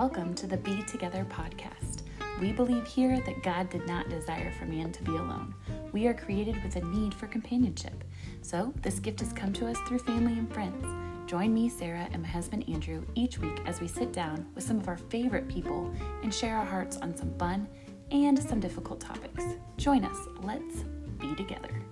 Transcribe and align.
Welcome 0.00 0.32
to 0.36 0.46
the 0.46 0.56
Be 0.56 0.82
Together 0.84 1.26
podcast. 1.28 2.04
We 2.40 2.52
believe 2.52 2.86
here 2.86 3.20
that 3.20 3.42
God 3.42 3.68
did 3.68 3.86
not 3.86 4.08
desire 4.08 4.50
for 4.50 4.64
man 4.64 4.92
to 4.92 5.02
be 5.02 5.10
alone. 5.10 5.54
We 5.92 6.06
are 6.06 6.14
created 6.14 6.56
with 6.64 6.76
a 6.76 6.80
need 6.80 7.12
for 7.12 7.26
companionship. 7.26 8.02
So, 8.40 8.72
this 8.80 8.98
gift 8.98 9.20
has 9.20 9.34
come 9.34 9.52
to 9.52 9.68
us 9.68 9.76
through 9.86 9.98
family 9.98 10.38
and 10.38 10.50
friends. 10.50 10.86
Join 11.28 11.52
me, 11.52 11.68
Sarah, 11.68 12.08
and 12.12 12.22
my 12.22 12.28
husband 12.28 12.64
Andrew 12.66 13.04
each 13.14 13.40
week 13.40 13.60
as 13.66 13.82
we 13.82 13.88
sit 13.88 14.10
down 14.10 14.46
with 14.54 14.64
some 14.64 14.78
of 14.78 14.88
our 14.88 14.96
favorite 14.96 15.48
people 15.48 15.92
and 16.22 16.32
share 16.32 16.56
our 16.56 16.64
hearts 16.64 16.96
on 16.96 17.14
some 17.14 17.34
fun 17.38 17.68
and 18.10 18.42
some 18.42 18.58
difficult 18.58 19.00
topics. 19.00 19.44
Join 19.76 20.06
us. 20.06 20.16
Let's 20.42 20.76
be 21.18 21.34
together. 21.34 21.82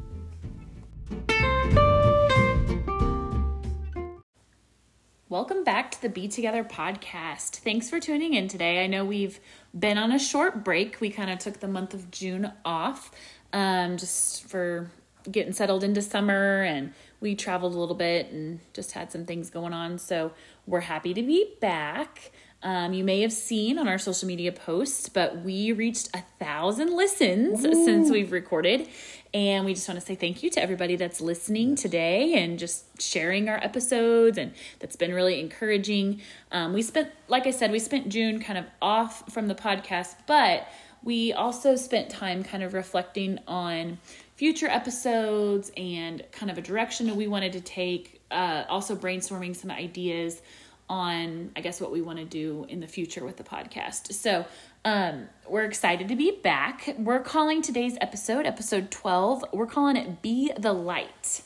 Welcome 5.30 5.62
back 5.62 5.91
to 5.91 6.00
the 6.00 6.09
Be 6.09 6.27
Together 6.27 6.64
podcast. 6.64 7.56
Thanks 7.56 7.91
for 7.91 8.00
tuning 8.00 8.32
in 8.32 8.48
today. 8.48 8.82
I 8.82 8.86
know 8.86 9.05
we've 9.05 9.38
been 9.78 9.98
on 9.98 10.10
a 10.10 10.19
short 10.19 10.64
break. 10.64 11.02
We 11.02 11.10
kind 11.10 11.28
of 11.28 11.38
took 11.38 11.60
the 11.60 11.69
month 11.69 11.92
of 11.92 12.10
June 12.10 12.50
off 12.64 13.10
um, 13.52 13.98
just 13.98 14.45
for 14.45 14.91
getting 15.30 15.52
settled 15.52 15.84
into 15.84 16.00
summer 16.00 16.62
and 16.62 16.95
we 17.20 17.34
traveled 17.34 17.74
a 17.74 17.78
little 17.78 17.95
bit 17.95 18.33
and 18.33 18.60
just 18.72 18.92
had 18.92 19.12
some 19.12 19.27
things 19.27 19.50
going 19.50 19.74
on. 19.74 19.98
So 19.98 20.33
we're 20.68 20.80
happy 20.80 21.14
to 21.14 21.22
be 21.22 21.54
back. 21.60 22.30
Um, 22.62 22.92
you 22.92 23.04
may 23.04 23.20
have 23.20 23.32
seen 23.32 23.78
on 23.78 23.86
our 23.86 23.98
social 23.98 24.27
media 24.27 24.50
posts, 24.50 25.08
but 25.08 25.42
we 25.42 25.72
reached 25.72 26.10
a 26.14 26.22
thousand 26.38 26.94
listens 26.94 27.64
Ooh. 27.64 27.84
since 27.84 28.10
we've 28.10 28.32
recorded. 28.32 28.88
And 29.32 29.64
we 29.64 29.74
just 29.74 29.88
want 29.88 30.00
to 30.00 30.04
say 30.04 30.14
thank 30.14 30.42
you 30.42 30.50
to 30.50 30.62
everybody 30.62 30.96
that's 30.96 31.20
listening 31.20 31.77
today 31.77 32.42
and 32.42 32.58
just 32.58 33.00
sharing 33.00 33.48
our 33.48 33.58
episodes. 33.58 34.38
And 34.38 34.52
that's 34.80 34.97
been 34.97 35.14
really 35.14 35.41
encouraging. 35.41 36.20
Um, 36.50 36.72
we 36.72 36.82
spent, 36.82 37.10
like 37.28 37.47
I 37.47 37.50
said, 37.50 37.70
we 37.70 37.78
spent 37.78 38.08
June 38.08 38.41
kind 38.41 38.58
of 38.58 38.64
off 38.82 39.32
from 39.32 39.47
the 39.47 39.55
podcast, 39.55 40.16
but 40.27 40.66
we 41.05 41.32
also 41.32 41.77
spent 41.77 42.10
time 42.10 42.42
kind 42.42 42.62
of 42.62 42.75
reflecting 42.75 43.38
on 43.47 43.98
future 44.36 44.69
episodes 44.69 45.70
and 45.77 46.25
kind 46.32 46.50
of 46.50 46.58
a 46.58 46.62
direction 46.62 47.06
that 47.06 47.16
we 47.16 47.27
wanted 47.28 47.53
to 47.53 47.60
take. 47.60 48.17
Uh, 48.31 48.65
also, 48.69 48.95
brainstorming 48.95 49.57
some 49.57 49.71
ideas 49.71 50.43
on, 50.89 51.51
I 51.57 51.61
guess, 51.61 51.81
what 51.81 51.93
we 51.93 52.01
want 52.01 52.19
to 52.19 52.25
do 52.25 52.67
in 52.69 52.81
the 52.81 52.87
future 52.87 53.25
with 53.25 53.37
the 53.37 53.45
podcast. 53.45 54.12
So, 54.12 54.47
um, 54.84 55.29
we're 55.48 55.65
excited 55.65 56.09
to 56.09 56.17
be 56.17 56.39
back. 56.43 56.95
We're 56.99 57.21
calling 57.21 57.62
today's 57.62 57.99
episode, 58.01 58.47
episode 58.47 58.91
12, 58.91 59.45
we're 59.53 59.67
calling 59.67 59.97
it 59.97 60.23
Be 60.23 60.53
the 60.59 60.73
Light. 60.73 61.43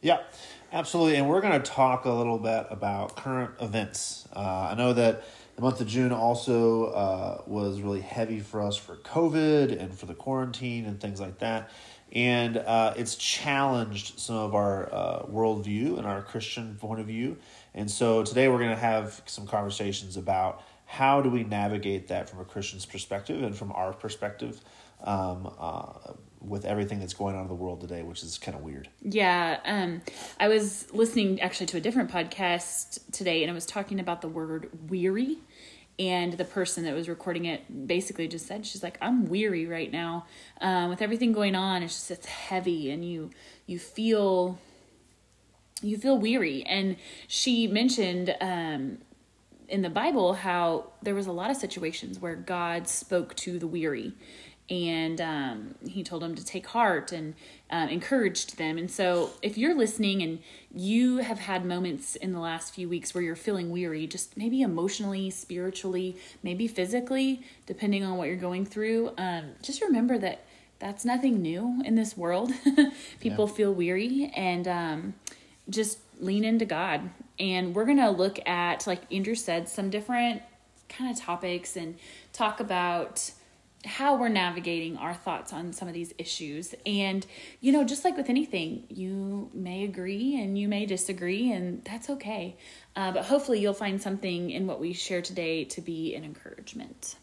Yeah, 0.00 0.20
absolutely. 0.72 1.16
And 1.16 1.28
we're 1.28 1.40
going 1.40 1.60
to 1.60 1.70
talk 1.70 2.04
a 2.04 2.10
little 2.10 2.38
bit 2.38 2.66
about 2.70 3.16
current 3.16 3.52
events. 3.60 4.28
Uh, 4.34 4.68
I 4.70 4.74
know 4.74 4.92
that 4.92 5.24
the 5.56 5.62
month 5.62 5.80
of 5.80 5.86
June 5.86 6.12
also 6.12 6.86
uh, 6.86 7.42
was 7.46 7.80
really 7.80 8.00
heavy 8.00 8.40
for 8.40 8.62
us 8.62 8.76
for 8.76 8.96
COVID 8.96 9.80
and 9.80 9.96
for 9.96 10.06
the 10.06 10.14
quarantine 10.14 10.84
and 10.84 11.00
things 11.00 11.20
like 11.20 11.38
that. 11.38 11.70
And 12.12 12.56
uh, 12.58 12.94
it's 12.96 13.16
challenged 13.16 14.18
some 14.18 14.36
of 14.36 14.54
our 14.54 14.92
uh, 14.92 15.22
worldview 15.26 15.98
and 15.98 16.06
our 16.06 16.22
Christian 16.22 16.76
point 16.76 17.00
of 17.00 17.06
view. 17.06 17.36
And 17.74 17.90
so 17.90 18.22
today 18.22 18.48
we're 18.48 18.58
going 18.58 18.70
to 18.70 18.76
have 18.76 19.22
some 19.26 19.46
conversations 19.46 20.16
about 20.16 20.62
how 20.86 21.22
do 21.22 21.30
we 21.30 21.44
navigate 21.44 22.08
that 22.08 22.28
from 22.28 22.40
a 22.40 22.44
Christian's 22.44 22.86
perspective 22.86 23.42
and 23.42 23.56
from 23.56 23.72
our 23.72 23.92
perspective 23.92 24.60
um, 25.04 25.54
uh, 25.58 26.12
with 26.40 26.64
everything 26.64 27.00
that's 27.00 27.14
going 27.14 27.34
on 27.36 27.42
in 27.42 27.48
the 27.48 27.54
world 27.54 27.80
today, 27.80 28.02
which 28.02 28.22
is 28.22 28.38
kind 28.38 28.56
of 28.56 28.62
weird. 28.62 28.88
Yeah. 29.02 29.60
Um, 29.64 30.02
I 30.38 30.48
was 30.48 30.92
listening 30.92 31.40
actually 31.40 31.66
to 31.66 31.76
a 31.76 31.80
different 31.80 32.10
podcast 32.10 33.00
today 33.12 33.42
and 33.42 33.50
it 33.50 33.54
was 33.54 33.66
talking 33.66 34.00
about 34.00 34.20
the 34.20 34.28
word 34.28 34.68
weary. 34.88 35.38
And 35.96 36.32
the 36.32 36.44
person 36.44 36.84
that 36.84 36.94
was 36.94 37.08
recording 37.08 37.44
it 37.44 37.86
basically 37.86 38.26
just 38.26 38.46
said, 38.46 38.66
she's 38.66 38.82
like, 38.82 38.98
I'm 39.00 39.26
weary 39.26 39.66
right 39.66 39.92
now. 39.92 40.26
Um, 40.60 40.90
with 40.90 41.00
everything 41.00 41.32
going 41.32 41.54
on, 41.54 41.84
it's 41.84 41.94
just, 41.94 42.10
it's 42.10 42.26
heavy 42.26 42.90
and 42.90 43.04
you, 43.04 43.30
you 43.66 43.78
feel 43.78 44.58
you 45.82 45.98
feel 45.98 46.18
weary. 46.18 46.62
And 46.64 46.96
she 47.28 47.66
mentioned 47.66 48.34
um, 48.40 48.98
in 49.68 49.82
the 49.82 49.90
Bible 49.90 50.34
how 50.34 50.92
there 51.02 51.14
was 51.14 51.26
a 51.26 51.32
lot 51.32 51.50
of 51.50 51.56
situations 51.56 52.18
where 52.18 52.34
God 52.34 52.88
spoke 52.88 53.34
to 53.36 53.58
the 53.58 53.66
weary 53.66 54.14
and 54.70 55.20
um, 55.20 55.74
he 55.86 56.02
told 56.02 56.22
them 56.22 56.34
to 56.34 56.44
take 56.44 56.66
heart 56.66 57.12
and 57.12 57.34
uh, 57.70 57.86
encouraged 57.90 58.56
them. 58.56 58.78
And 58.78 58.90
so, 58.90 59.30
if 59.42 59.58
you're 59.58 59.74
listening 59.74 60.22
and 60.22 60.38
you 60.72 61.18
have 61.18 61.38
had 61.38 61.64
moments 61.66 62.16
in 62.16 62.32
the 62.32 62.40
last 62.40 62.74
few 62.74 62.88
weeks 62.88 63.14
where 63.14 63.22
you're 63.22 63.36
feeling 63.36 63.70
weary, 63.70 64.06
just 64.06 64.36
maybe 64.36 64.62
emotionally, 64.62 65.28
spiritually, 65.30 66.16
maybe 66.42 66.66
physically, 66.66 67.42
depending 67.66 68.04
on 68.04 68.16
what 68.16 68.28
you're 68.28 68.36
going 68.36 68.64
through, 68.64 69.12
um, 69.18 69.50
just 69.62 69.82
remember 69.82 70.16
that 70.18 70.44
that's 70.78 71.04
nothing 71.04 71.42
new 71.42 71.82
in 71.84 71.94
this 71.94 72.16
world. 72.16 72.52
People 73.20 73.48
yeah. 73.48 73.54
feel 73.54 73.74
weary, 73.74 74.32
and 74.34 74.66
um, 74.66 75.14
just 75.68 75.98
lean 76.20 76.44
into 76.44 76.64
God. 76.64 77.10
And 77.38 77.74
we're 77.74 77.84
going 77.84 77.98
to 77.98 78.10
look 78.10 78.38
at, 78.48 78.86
like 78.86 79.00
Andrew 79.12 79.34
said, 79.34 79.68
some 79.68 79.90
different 79.90 80.42
kind 80.88 81.10
of 81.10 81.20
topics 81.20 81.76
and 81.76 81.96
talk 82.32 82.60
about 82.60 83.30
how 83.84 84.16
we're 84.16 84.28
navigating 84.28 84.96
our 84.96 85.14
thoughts 85.14 85.52
on 85.52 85.72
some 85.72 85.88
of 85.88 85.94
these 85.94 86.12
issues. 86.18 86.74
And, 86.86 87.26
you 87.60 87.72
know, 87.72 87.84
just 87.84 88.04
like 88.04 88.16
with 88.16 88.28
anything, 88.28 88.84
you 88.88 89.50
may 89.52 89.84
agree 89.84 90.40
and 90.40 90.58
you 90.58 90.68
may 90.68 90.86
disagree, 90.86 91.52
and 91.52 91.84
that's 91.84 92.10
okay. 92.10 92.56
Uh, 92.96 93.12
but 93.12 93.24
hopefully, 93.24 93.60
you'll 93.60 93.74
find 93.74 94.00
something 94.00 94.50
in 94.50 94.66
what 94.66 94.80
we 94.80 94.92
share 94.92 95.22
today 95.22 95.64
to 95.64 95.80
be 95.80 96.14
an 96.14 96.24
encouragement. 96.24 97.16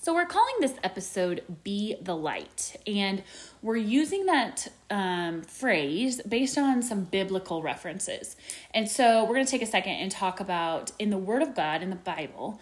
So, 0.00 0.14
we're 0.14 0.24
calling 0.24 0.54
this 0.60 0.74
episode 0.84 1.42
Be 1.64 1.96
the 2.00 2.14
Light, 2.14 2.76
and 2.86 3.24
we're 3.60 3.76
using 3.76 4.26
that 4.26 4.68
um, 4.88 5.42
phrase 5.42 6.22
based 6.22 6.56
on 6.56 6.80
some 6.82 7.02
biblical 7.04 7.60
references. 7.60 8.36
And 8.72 8.88
so, 8.88 9.24
we're 9.24 9.34
going 9.34 9.44
to 9.44 9.50
take 9.50 9.62
a 9.62 9.66
second 9.66 9.94
and 9.94 10.10
talk 10.10 10.38
about 10.38 10.92
in 10.98 11.10
the 11.10 11.18
Word 11.18 11.42
of 11.42 11.56
God, 11.56 11.82
in 11.82 11.90
the 11.90 11.96
Bible, 11.96 12.60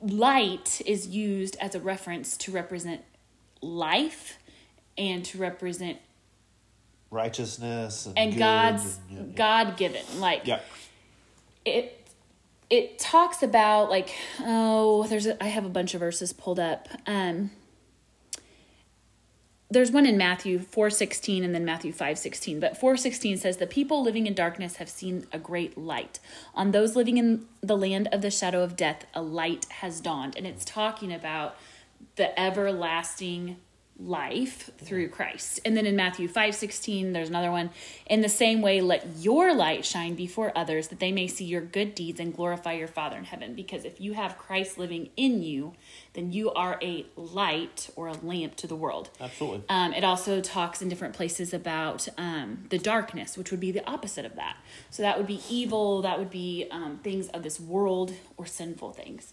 light 0.00 0.80
is 0.84 1.06
used 1.06 1.56
as 1.60 1.74
a 1.74 1.80
reference 1.80 2.36
to 2.38 2.52
represent 2.52 3.02
life 3.60 4.38
and 4.98 5.24
to 5.24 5.38
represent 5.38 5.98
righteousness 7.10 8.06
and, 8.06 8.18
and 8.18 8.38
God's 8.38 8.98
and, 9.08 9.18
yeah, 9.18 9.24
yeah. 9.26 9.36
God 9.36 9.76
given. 9.76 10.02
Like, 10.18 10.46
yeah. 10.46 10.60
it 11.64 11.96
it 12.68 12.98
talks 12.98 13.42
about 13.42 13.90
like 13.90 14.14
oh 14.40 15.06
there's 15.08 15.26
a, 15.26 15.42
I 15.42 15.48
have 15.48 15.64
a 15.64 15.68
bunch 15.70 15.94
of 15.94 16.00
verses 16.00 16.32
pulled 16.32 16.60
up. 16.60 16.88
Um 17.06 17.50
there's 19.70 19.92
one 19.92 20.04
in 20.04 20.18
Matthew 20.18 20.58
4:16 20.58 21.44
and 21.44 21.54
then 21.54 21.64
Matthew 21.64 21.92
5:16 21.92 22.58
but 22.60 22.78
4:16 22.78 23.38
says 23.38 23.58
the 23.58 23.66
people 23.66 24.02
living 24.02 24.26
in 24.26 24.34
darkness 24.34 24.76
have 24.76 24.88
seen 24.88 25.26
a 25.32 25.38
great 25.38 25.78
light. 25.78 26.18
On 26.54 26.72
those 26.72 26.96
living 26.96 27.18
in 27.18 27.46
the 27.60 27.76
land 27.76 28.08
of 28.12 28.20
the 28.20 28.30
shadow 28.30 28.62
of 28.62 28.76
death 28.76 29.06
a 29.14 29.22
light 29.22 29.66
has 29.66 30.00
dawned. 30.00 30.36
And 30.36 30.46
it's 30.46 30.64
talking 30.64 31.12
about 31.12 31.56
the 32.16 32.38
everlasting 32.38 33.56
life 34.00 34.70
through 34.78 35.08
Christ. 35.08 35.60
And 35.64 35.76
then 35.76 35.86
in 35.86 35.96
Matthew 35.96 36.28
5 36.28 36.54
16, 36.54 37.12
there's 37.12 37.28
another 37.28 37.50
one. 37.50 37.70
In 38.06 38.20
the 38.20 38.28
same 38.28 38.62
way, 38.62 38.80
let 38.80 39.18
your 39.18 39.54
light 39.54 39.84
shine 39.84 40.14
before 40.14 40.52
others 40.56 40.88
that 40.88 41.00
they 41.00 41.12
may 41.12 41.26
see 41.26 41.44
your 41.44 41.60
good 41.60 41.94
deeds 41.94 42.18
and 42.18 42.34
glorify 42.34 42.72
your 42.72 42.88
Father 42.88 43.16
in 43.16 43.24
heaven. 43.24 43.54
Because 43.54 43.84
if 43.84 44.00
you 44.00 44.14
have 44.14 44.38
Christ 44.38 44.78
living 44.78 45.10
in 45.16 45.42
you, 45.42 45.74
then 46.14 46.32
you 46.32 46.50
are 46.52 46.78
a 46.82 47.06
light 47.16 47.90
or 47.96 48.08
a 48.08 48.14
lamp 48.14 48.56
to 48.56 48.66
the 48.66 48.76
world. 48.76 49.10
Absolutely. 49.20 49.62
Um, 49.68 49.92
it 49.92 50.04
also 50.04 50.40
talks 50.40 50.82
in 50.82 50.88
different 50.88 51.14
places 51.14 51.52
about 51.52 52.08
um, 52.16 52.64
the 52.70 52.78
darkness, 52.78 53.36
which 53.36 53.50
would 53.50 53.60
be 53.60 53.72
the 53.72 53.88
opposite 53.88 54.24
of 54.24 54.36
that. 54.36 54.56
So 54.90 55.02
that 55.02 55.18
would 55.18 55.26
be 55.26 55.40
evil, 55.48 56.02
that 56.02 56.18
would 56.18 56.30
be 56.30 56.66
um, 56.70 56.98
things 57.02 57.28
of 57.28 57.42
this 57.42 57.60
world 57.60 58.14
or 58.36 58.46
sinful 58.46 58.92
things. 58.92 59.32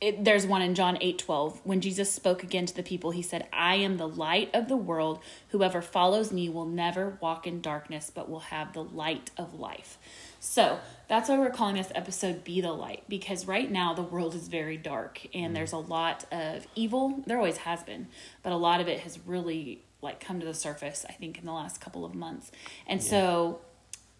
It, 0.00 0.24
there's 0.24 0.46
one 0.46 0.62
in 0.62 0.74
John 0.74 0.96
8 1.00 1.18
12. 1.18 1.60
When 1.64 1.80
Jesus 1.80 2.10
spoke 2.10 2.42
again 2.42 2.64
to 2.66 2.74
the 2.74 2.82
people, 2.82 3.10
he 3.10 3.20
said, 3.20 3.46
I 3.52 3.74
am 3.76 3.98
the 3.98 4.08
light 4.08 4.50
of 4.54 4.68
the 4.68 4.76
world. 4.76 5.20
Whoever 5.48 5.82
follows 5.82 6.32
me 6.32 6.48
will 6.48 6.66
never 6.66 7.18
walk 7.20 7.46
in 7.46 7.60
darkness, 7.60 8.10
but 8.14 8.30
will 8.30 8.40
have 8.40 8.72
the 8.72 8.82
light 8.82 9.30
of 9.36 9.52
life. 9.52 9.98
So 10.40 10.78
that's 11.06 11.28
why 11.28 11.38
we're 11.38 11.50
calling 11.50 11.76
this 11.76 11.92
episode 11.94 12.44
Be 12.44 12.62
the 12.62 12.72
Light, 12.72 13.04
because 13.08 13.46
right 13.46 13.70
now 13.70 13.92
the 13.92 14.02
world 14.02 14.34
is 14.34 14.48
very 14.48 14.78
dark 14.78 15.20
and 15.34 15.52
mm. 15.52 15.54
there's 15.54 15.72
a 15.72 15.78
lot 15.78 16.24
of 16.32 16.66
evil. 16.74 17.22
There 17.26 17.36
always 17.36 17.58
has 17.58 17.82
been, 17.82 18.08
but 18.42 18.52
a 18.52 18.56
lot 18.56 18.80
of 18.80 18.88
it 18.88 19.00
has 19.00 19.18
really 19.26 19.84
like 20.00 20.18
come 20.18 20.40
to 20.40 20.46
the 20.46 20.54
surface, 20.54 21.04
I 21.06 21.12
think, 21.12 21.38
in 21.38 21.44
the 21.44 21.52
last 21.52 21.82
couple 21.82 22.06
of 22.06 22.14
months. 22.14 22.50
And 22.86 23.02
yeah. 23.02 23.10
so 23.10 23.60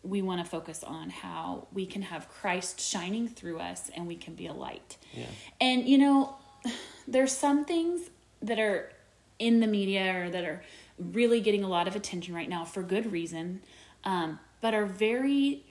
we 0.02 0.22
want 0.22 0.42
to 0.42 0.48
focus 0.48 0.82
on 0.82 1.10
how 1.10 1.68
we 1.72 1.84
can 1.86 2.02
have 2.02 2.28
Christ 2.28 2.80
shining 2.80 3.28
through 3.28 3.58
us 3.58 3.90
and 3.94 4.06
we 4.06 4.16
can 4.16 4.34
be 4.34 4.46
a 4.46 4.52
light. 4.52 4.96
Yeah. 5.12 5.26
And 5.60 5.88
you 5.88 5.98
know, 5.98 6.36
there's 7.08 7.32
some 7.32 7.64
things 7.64 8.10
that 8.42 8.58
are 8.58 8.92
in 9.38 9.60
the 9.60 9.66
media 9.66 10.24
or 10.24 10.30
that 10.30 10.44
are 10.44 10.62
really 10.98 11.40
getting 11.40 11.64
a 11.64 11.68
lot 11.68 11.88
of 11.88 11.96
attention 11.96 12.34
right 12.34 12.48
now 12.48 12.64
for 12.64 12.82
good 12.82 13.10
reason, 13.10 13.62
um, 14.04 14.38
but 14.60 14.74
are 14.74 14.86
very 14.86 15.64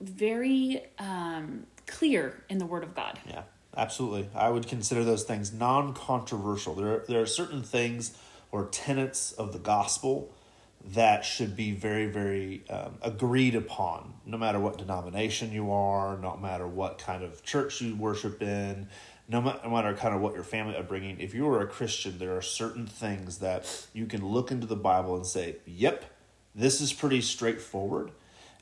very 0.00 0.82
um, 0.98 1.66
clear 1.86 2.42
in 2.48 2.58
the 2.58 2.66
Word 2.66 2.82
of 2.82 2.94
God. 2.94 3.18
Yeah, 3.28 3.42
absolutely. 3.76 4.28
I 4.34 4.48
would 4.48 4.66
consider 4.66 5.04
those 5.04 5.24
things 5.24 5.52
non-controversial. 5.52 6.74
There, 6.74 7.04
there 7.06 7.20
are 7.20 7.26
certain 7.26 7.62
things 7.62 8.16
or 8.50 8.66
tenets 8.66 9.32
of 9.32 9.52
the 9.52 9.58
gospel 9.58 10.32
that 10.88 11.24
should 11.24 11.56
be 11.56 11.72
very, 11.72 12.06
very 12.06 12.64
um, 12.70 12.98
agreed 13.02 13.54
upon, 13.54 14.14
no 14.24 14.38
matter 14.38 14.58
what 14.58 14.78
denomination 14.78 15.52
you 15.52 15.70
are, 15.70 16.16
no 16.18 16.36
matter 16.36 16.66
what 16.66 16.98
kind 16.98 17.22
of 17.22 17.42
church 17.42 17.80
you 17.80 17.94
worship 17.96 18.42
in, 18.42 18.88
no 19.28 19.40
matter, 19.40 19.94
kind 19.94 20.14
of 20.14 20.20
what 20.20 20.34
your 20.34 20.42
family 20.42 20.76
upbringing. 20.76 21.20
If 21.20 21.34
you 21.34 21.48
are 21.48 21.60
a 21.60 21.66
Christian, 21.66 22.18
there 22.18 22.36
are 22.36 22.42
certain 22.42 22.86
things 22.86 23.38
that 23.38 23.86
you 23.92 24.06
can 24.06 24.26
look 24.26 24.50
into 24.50 24.66
the 24.66 24.76
Bible 24.76 25.14
and 25.14 25.24
say, 25.24 25.56
"Yep, 25.66 26.04
this 26.54 26.80
is 26.80 26.92
pretty 26.92 27.20
straightforward." 27.20 28.10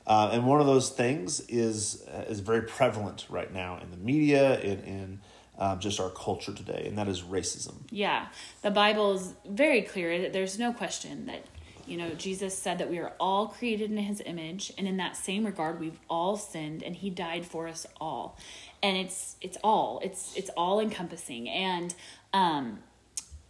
Uh, 0.05 0.29
and 0.31 0.45
one 0.45 0.59
of 0.59 0.67
those 0.67 0.89
things 0.89 1.39
is 1.47 2.03
is 2.27 2.41
very 2.41 2.61
prevalent 2.61 3.25
right 3.29 3.51
now 3.51 3.79
in 3.81 3.89
the 3.89 3.97
media, 3.97 4.59
in 4.59 4.79
in 4.81 5.21
um, 5.57 5.79
just 5.79 5.99
our 5.99 6.09
culture 6.11 6.53
today, 6.53 6.85
and 6.87 6.97
that 6.97 7.07
is 7.07 7.21
racism. 7.23 7.75
Yeah, 7.89 8.27
the 8.61 8.71
Bible 8.71 9.13
is 9.13 9.33
very 9.47 9.81
clear. 9.81 10.29
There's 10.29 10.59
no 10.59 10.71
question 10.71 11.25
that 11.25 11.45
you 11.89 11.97
know, 11.97 12.11
Jesus 12.11 12.57
said 12.57 12.77
that 12.77 12.89
we 12.89 12.99
are 12.99 13.13
all 13.19 13.47
created 13.47 13.91
in 13.91 13.97
his 13.97 14.21
image, 14.25 14.71
and 14.77 14.87
in 14.87 14.97
that 14.97 15.15
same 15.17 15.45
regard, 15.45 15.79
we've 15.79 15.99
all 16.09 16.37
sinned, 16.37 16.83
and 16.83 16.95
he 16.95 17.09
died 17.09 17.45
for 17.45 17.67
us 17.67 17.85
all. 17.99 18.37
And 18.81 18.95
it's 18.95 19.35
it's 19.41 19.57
all 19.63 19.99
it's 20.03 20.35
it's 20.35 20.49
all 20.55 20.79
encompassing, 20.79 21.49
and 21.49 21.93
um, 22.33 22.79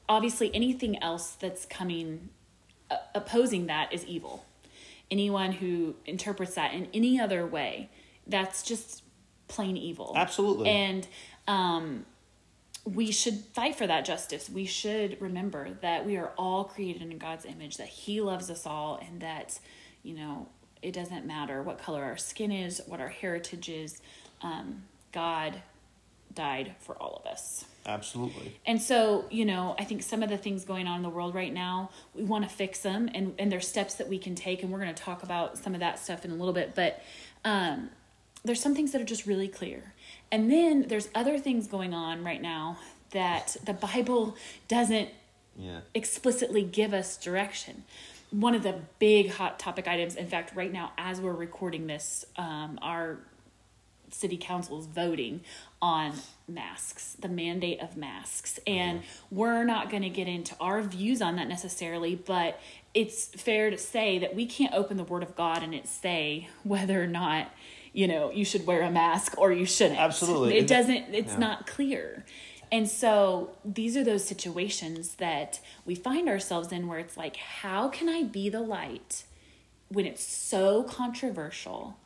obviously 0.07 0.50
anything 0.53 1.01
else 1.03 1.31
that's 1.31 1.65
coming 1.65 2.30
uh, 2.89 2.97
opposing 3.13 3.68
that 3.68 3.94
is 3.94 4.06
evil. 4.06 4.45
Anyone 5.12 5.51
who 5.51 5.95
interprets 6.06 6.56
that 6.56 6.74
in 6.74 6.88
any 6.94 7.19
other 7.19 7.45
way, 7.45 7.89
that's 8.27 8.63
just 8.63 9.03
plain 9.47 9.77
evil. 9.77 10.13
Absolutely. 10.15 10.69
And 10.69 11.07
um, 11.47 12.06
we 12.85 13.11
should 13.11 13.35
fight 13.53 13.75
for 13.75 13.87
that 13.87 14.05
justice. 14.05 14.49
We 14.49 14.65
should 14.65 15.21
remember 15.21 15.77
that 15.81 16.05
we 16.05 16.17
are 16.17 16.31
all 16.37 16.63
created 16.63 17.01
in 17.01 17.17
God's 17.17 17.45
image, 17.45 17.77
that 17.77 17.87
He 17.87 18.21
loves 18.21 18.49
us 18.49 18.65
all, 18.65 18.99
and 19.05 19.21
that, 19.21 19.59
you 20.03 20.15
know, 20.15 20.47
it 20.81 20.93
doesn't 20.93 21.25
matter 21.25 21.61
what 21.61 21.77
color 21.77 22.03
our 22.03 22.17
skin 22.17 22.51
is, 22.51 22.81
what 22.87 22.99
our 22.99 23.09
heritage 23.09 23.69
is. 23.69 24.01
Um, 24.41 24.83
God 25.11 25.61
died 26.33 26.75
for 26.79 26.95
all 26.95 27.21
of 27.23 27.29
us. 27.29 27.65
Absolutely. 27.85 28.55
And 28.65 28.81
so, 28.81 29.25
you 29.29 29.45
know, 29.45 29.75
I 29.79 29.83
think 29.83 30.03
some 30.03 30.21
of 30.21 30.29
the 30.29 30.37
things 30.37 30.63
going 30.63 30.87
on 30.87 30.97
in 30.97 31.03
the 31.03 31.09
world 31.09 31.33
right 31.33 31.53
now, 31.53 31.89
we 32.13 32.23
want 32.23 32.47
to 32.47 32.49
fix 32.49 32.79
them, 32.79 33.09
and, 33.13 33.33
and 33.39 33.51
there's 33.51 33.67
steps 33.67 33.95
that 33.95 34.07
we 34.07 34.19
can 34.19 34.35
take, 34.35 34.63
and 34.63 34.71
we're 34.71 34.79
going 34.79 34.93
to 34.93 35.03
talk 35.03 35.23
about 35.23 35.57
some 35.57 35.73
of 35.73 35.79
that 35.79 35.99
stuff 35.99 36.23
in 36.23 36.31
a 36.31 36.35
little 36.35 36.53
bit. 36.53 36.75
But 36.75 37.01
um, 37.43 37.89
there's 38.43 38.61
some 38.61 38.75
things 38.75 38.91
that 38.91 39.01
are 39.01 39.05
just 39.05 39.25
really 39.25 39.47
clear. 39.47 39.93
And 40.31 40.51
then 40.51 40.85
there's 40.87 41.09
other 41.15 41.39
things 41.39 41.67
going 41.67 41.93
on 41.93 42.23
right 42.23 42.41
now 42.41 42.77
that 43.11 43.57
the 43.63 43.73
Bible 43.73 44.35
doesn't 44.67 45.09
Yeah. 45.57 45.81
explicitly 45.93 46.63
give 46.63 46.93
us 46.93 47.17
direction. 47.17 47.83
One 48.31 48.53
of 48.55 48.63
the 48.63 48.81
big 48.99 49.31
hot 49.31 49.57
topic 49.59 49.87
items, 49.87 50.15
in 50.15 50.27
fact, 50.27 50.55
right 50.55 50.71
now, 50.71 50.91
as 50.97 51.19
we're 51.19 51.33
recording 51.33 51.87
this, 51.87 52.25
um, 52.37 52.77
our 52.81 53.17
city 54.11 54.37
council 54.37 54.79
is 54.79 54.85
voting 54.85 55.41
on 55.81 56.13
masks, 56.47 57.15
the 57.19 57.27
mandate 57.27 57.79
of 57.79 57.97
masks. 57.97 58.59
And 58.65 59.01
we're 59.31 59.63
not 59.63 59.89
going 59.89 60.03
to 60.03 60.09
get 60.09 60.27
into 60.27 60.55
our 60.59 60.81
views 60.81 61.21
on 61.21 61.35
that 61.37 61.47
necessarily, 61.47 62.15
but 62.15 62.59
it's 62.93 63.25
fair 63.27 63.69
to 63.69 63.77
say 63.77 64.17
that 64.19 64.35
we 64.35 64.45
can't 64.45 64.73
open 64.73 64.97
the 64.97 65.03
Word 65.03 65.23
of 65.23 65.35
God 65.35 65.61
and 65.63 65.73
it 65.75 65.87
say 65.87 66.49
whether 66.63 67.01
or 67.03 67.07
not, 67.07 67.51
you 67.99 68.07
know, 68.07 68.31
you 68.31 68.45
should 68.45 68.65
wear 68.65 68.81
a 68.81 68.89
mask 68.89 69.37
or 69.37 69.51
you 69.51 69.65
shouldn't. 69.65 69.99
Absolutely. 69.99 70.57
It 70.57 70.67
doesn't, 70.67 71.13
it's 71.13 71.33
yeah. 71.33 71.39
not 71.39 71.67
clear. 71.67 72.23
And 72.71 72.87
so 72.87 73.57
these 73.65 73.97
are 73.97 74.05
those 74.05 74.23
situations 74.23 75.15
that 75.15 75.59
we 75.85 75.95
find 75.95 76.29
ourselves 76.29 76.71
in 76.71 76.87
where 76.87 76.99
it's 76.99 77.17
like, 77.17 77.35
how 77.35 77.89
can 77.89 78.07
I 78.07 78.23
be 78.23 78.47
the 78.47 78.61
light 78.61 79.25
when 79.89 80.05
it's 80.05 80.23
so 80.23 80.83
controversial 80.83 81.97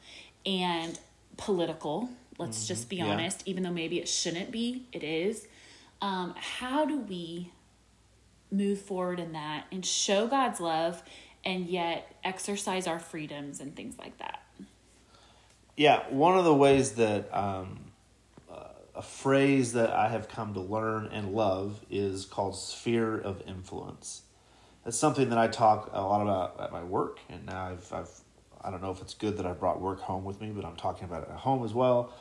and 0.48 1.00
political? 1.38 2.10
Let's 2.40 2.68
just 2.68 2.90
be 2.90 2.98
Mm-hmm. 2.98 3.06
Yeah. 3.06 3.14
honest, 3.14 3.44
even 3.46 3.62
though 3.62 3.72
maybe 3.72 4.00
it 4.00 4.08
shouldn't 4.08 4.50
be, 4.50 4.88
it 4.92 5.04
is. 5.04 5.48
Um, 6.02 6.34
how 6.36 6.86
do 6.86 6.98
we 6.98 7.52
move 8.52 8.82
forward 8.82 9.20
in 9.20 9.34
that 9.34 9.66
and 9.72 9.86
show 9.86 10.26
God's 10.26 10.60
love 10.60 11.04
and 11.46 11.68
yet 11.68 12.16
exercise 12.24 12.88
our 12.88 12.98
freedoms 13.00 13.60
and 13.60 13.76
things 13.76 14.00
like 14.00 14.18
that? 14.18 14.43
Yeah, 15.76 16.04
one 16.10 16.38
of 16.38 16.46
the 16.46 16.54
ways 16.54 16.94
that 16.94 17.34
um, 17.34 17.80
uh, 18.52 18.66
a 18.96 19.02
phrase 19.02 19.74
that 19.74 19.90
I 19.90 20.08
have 20.10 20.28
come 20.28 20.54
to 20.54 20.60
learn 20.60 21.08
and 21.08 21.34
love 21.34 21.84
is 21.90 22.26
called 22.26 22.56
sphere 22.56 23.18
of 23.18 23.42
influence. 23.48 24.22
That's 24.84 24.98
something 24.98 25.30
that 25.30 25.40
I 25.40 25.48
talk 25.48 25.90
a 25.92 26.02
lot 26.02 26.22
about 26.22 26.62
at 26.62 26.72
my 26.72 26.84
work, 26.84 27.20
and 27.28 27.46
now 27.46 27.70
I've, 27.70 27.92
I've 27.92 28.10
I 28.64 28.70
don't 28.70 28.82
know 28.82 28.92
if 28.92 29.02
it's 29.02 29.14
good 29.14 29.38
that 29.38 29.46
I 29.46 29.54
brought 29.54 29.82
work 29.82 30.00
home 30.00 30.24
with 30.24 30.40
me, 30.40 30.52
but 30.52 30.64
I'm 30.64 30.76
talking 30.76 31.06
about 31.06 31.24
it 31.24 31.30
at 31.30 31.38
home 31.38 31.66
as 31.66 31.74
well. 31.74 32.14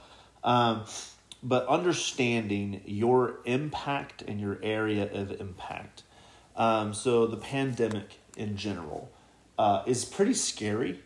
Um, 0.43 0.85
but 1.43 1.67
understanding 1.69 2.81
your 2.85 3.41
impact 3.45 4.23
and 4.23 4.41
your 4.41 4.59
area 4.63 5.13
of 5.13 5.41
impact. 5.41 6.05
Um, 6.57 6.95
so 6.95 7.27
the 7.27 7.37
pandemic 7.37 8.19
in 8.37 8.57
general 8.57 9.11
uh, 9.59 9.83
is 9.87 10.05
pretty 10.05 10.35
scary 10.35 11.01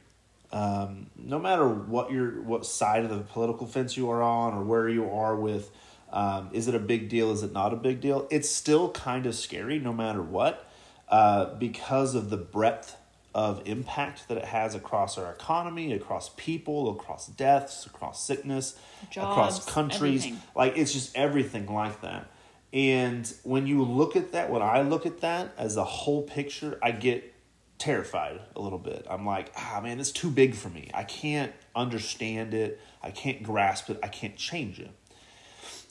um, 0.53 1.07
no 1.17 1.39
matter 1.39 1.69
what 1.69 2.11
your 2.11 2.43
what 2.43 2.65
side 2.65 3.05
of 3.05 3.11
the 3.11 3.21
political 3.21 3.67
fence 3.67 3.97
you 3.97 4.11
are 4.11 4.23
on 4.23 4.55
or 4.55 4.63
where 4.63 4.89
you 4.89 5.11
are 5.11 5.37
with 5.37 5.71
um, 6.13 6.51
is 6.53 6.69
it 6.69 6.75
a 6.75 6.79
big 6.79 7.09
deal? 7.09 7.31
Is 7.33 7.43
it 7.43 7.53
not 7.53 7.73
a 7.73 7.77
big 7.77 8.01
deal? 8.01 8.27
It's 8.31 8.49
still 8.49 8.91
kind 8.93 9.27
of 9.27 9.35
scary 9.35 9.79
no 9.79 9.93
matter 9.93 10.23
what 10.23 10.69
uh, 11.09 11.55
because 11.55 12.15
of 12.15 12.31
the 12.31 12.37
breadth 12.37 12.97
of 13.35 13.61
impact 13.67 14.29
that 14.29 14.39
it 14.39 14.47
has 14.47 14.75
across 14.75 15.19
our 15.19 15.31
economy 15.31 15.93
across 15.93 16.31
people 16.39 16.91
across 16.91 17.27
deaths 17.27 17.85
across 17.85 18.25
sickness 18.25 18.79
across 19.11 19.71
countries. 19.71 20.25
everything. 20.25 20.43
like 20.55 20.79
it's 20.79 20.91
just 20.91 21.15
everything 21.15 21.67
like 21.67 22.01
that. 22.01 22.31
And 22.73 23.31
when 23.43 23.67
you 23.67 23.83
look 23.83 24.17
at 24.17 24.33
that 24.33 24.51
when 24.51 24.63
i 24.63 24.81
look 24.81 25.05
at 25.05 25.21
that 25.21 25.53
as 25.59 25.77
a 25.77 25.85
whole 25.85 26.23
picture 26.23 26.79
i 26.83 26.93
get 26.93 27.35
terrified 27.79 28.41
a 28.55 28.61
little 28.61 28.79
bit 28.79 29.07
i'm 29.11 29.27
like 29.27 29.53
ah 29.57 29.81
man 29.83 30.01
it's 30.01 30.11
too 30.11 30.31
big 30.31 30.55
for 30.55 30.69
me 30.71 30.91
i 30.95 31.03
can't 31.05 31.53
understand 31.75 32.55
it 32.55 32.81
i 33.03 33.11
can't 33.11 33.43
grasp 33.43 33.91
it 33.91 33.99
i 34.03 34.09
can't 34.09 34.37
change 34.37 34.79
it 34.81 34.91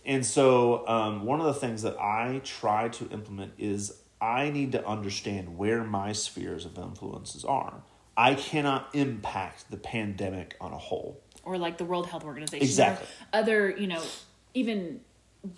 and 0.06 0.26
so 0.26 0.88
um, 0.88 1.26
one 1.26 1.40
of 1.40 1.46
the 1.46 1.54
things 1.54 1.82
that 1.84 2.00
i 2.00 2.42
try 2.44 2.88
to 2.90 3.08
implement 3.10 3.52
is 3.58 4.02
i 4.20 4.50
need 4.50 4.72
to 4.72 4.86
understand 4.88 5.58
where 5.58 5.84
my 5.84 6.12
spheres 6.12 6.66
of 6.66 6.78
influences 6.78 7.46
are 7.46 7.84
i 8.18 8.34
cannot 8.34 8.90
impact 8.94 9.70
the 9.70 9.78
pandemic 9.78 10.56
on 10.60 10.72
a 10.74 10.78
whole 10.78 11.22
or 11.44 11.60
like 11.60 11.78
the 11.78 11.86
World 11.86 12.08
Health 12.08 12.24
Organization. 12.24 12.66
Exactly. 12.66 13.06
Or 13.06 13.40
other, 13.40 13.70
you 13.70 13.86
know, 13.86 14.02
even 14.56 15.02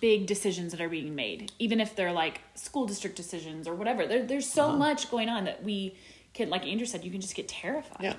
big 0.02 0.26
decisions 0.26 0.74
that 0.74 0.82
are 0.82 0.90
being 0.90 1.16
made, 1.16 1.50
even 1.60 1.80
if 1.80 1.96
they're 1.96 2.12
like 2.12 2.42
school 2.56 2.86
district 2.86 3.16
decisions 3.16 3.70
or 3.70 3.74
whatever. 3.74 4.06
There, 4.06 4.22
there's 4.26 4.50
so 4.50 4.66
Uh-huh. 4.68 4.76
much 4.78 5.10
going 5.10 5.30
on 5.30 5.46
that 5.46 5.64
we 5.64 5.96
can, 6.34 6.50
like 6.50 6.66
Andrew 6.66 6.86
said, 6.86 7.04
you 7.04 7.12
can 7.12 7.22
just 7.22 7.36
get 7.36 7.48
terrified. 7.48 8.02
Yeah, 8.02 8.14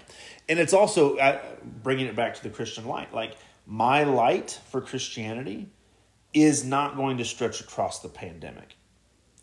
and 0.48 0.58
it's 0.58 0.72
also 0.72 1.16
uh, 1.16 1.40
bringing 1.82 2.06
it 2.06 2.16
back 2.16 2.34
to 2.34 2.42
the 2.42 2.50
Christian 2.50 2.86
light. 2.86 3.14
Like 3.14 3.36
my 3.66 4.04
light 4.04 4.60
for 4.70 4.80
Christianity 4.80 5.68
is 6.34 6.64
not 6.64 6.96
going 6.96 7.18
to 7.18 7.24
stretch 7.24 7.60
across 7.60 8.00
the 8.00 8.08
pandemic, 8.08 8.76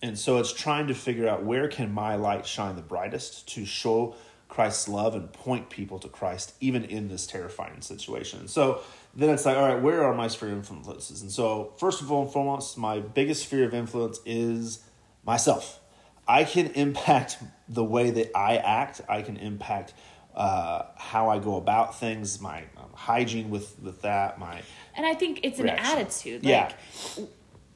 and 0.02 0.18
so 0.18 0.38
it's 0.38 0.54
trying 0.54 0.88
to 0.88 0.94
figure 0.94 1.28
out 1.28 1.44
where 1.44 1.68
can 1.68 1.92
my 1.92 2.16
light 2.16 2.46
shine 2.46 2.76
the 2.76 2.82
brightest 2.82 3.48
to 3.50 3.66
show 3.66 4.16
Christ's 4.48 4.88
love 4.88 5.16
and 5.16 5.32
point 5.34 5.70
people 5.70 6.00
to 6.00 6.08
Christ, 6.08 6.54
even 6.60 6.86
in 6.86 7.08
this 7.08 7.28
terrifying 7.28 7.82
situation. 7.82 8.48
So 8.48 8.82
then 9.16 9.30
it's 9.30 9.46
like, 9.46 9.58
all 9.58 9.68
right, 9.68 9.82
where 9.82 10.04
are 10.04 10.14
my 10.14 10.28
sphere 10.28 10.50
of 10.50 10.58
influences? 10.58 11.22
And 11.22 11.32
so 11.32 11.74
first 11.78 12.02
of 12.02 12.12
all 12.12 12.24
and 12.24 12.32
foremost, 12.32 12.78
my 12.78 13.00
biggest 13.00 13.44
sphere 13.44 13.66
of 13.66 13.74
influence 13.74 14.20
is 14.26 14.80
myself. 15.26 15.80
I 16.28 16.44
can 16.44 16.68
impact 16.68 17.38
the 17.70 17.84
way 17.84 18.10
that 18.12 18.36
I 18.38 18.58
act. 18.58 19.02
I 19.08 19.22
can 19.22 19.38
impact 19.38 19.94
uh, 20.36 20.84
how 20.98 21.30
I 21.30 21.40
go 21.40 21.56
about 21.56 21.98
things, 22.00 22.42
my 22.42 22.60
um, 22.78 22.90
hygiene 22.94 23.50
with 23.50 23.76
with 23.82 24.02
that, 24.02 24.38
my 24.40 24.62
And 24.96 25.06
I 25.06 25.14
think 25.14 25.40
it's 25.44 25.60
an 25.60 25.66
Reaction. 25.66 25.98
attitude. 26.00 26.44
Yeah. 26.44 26.72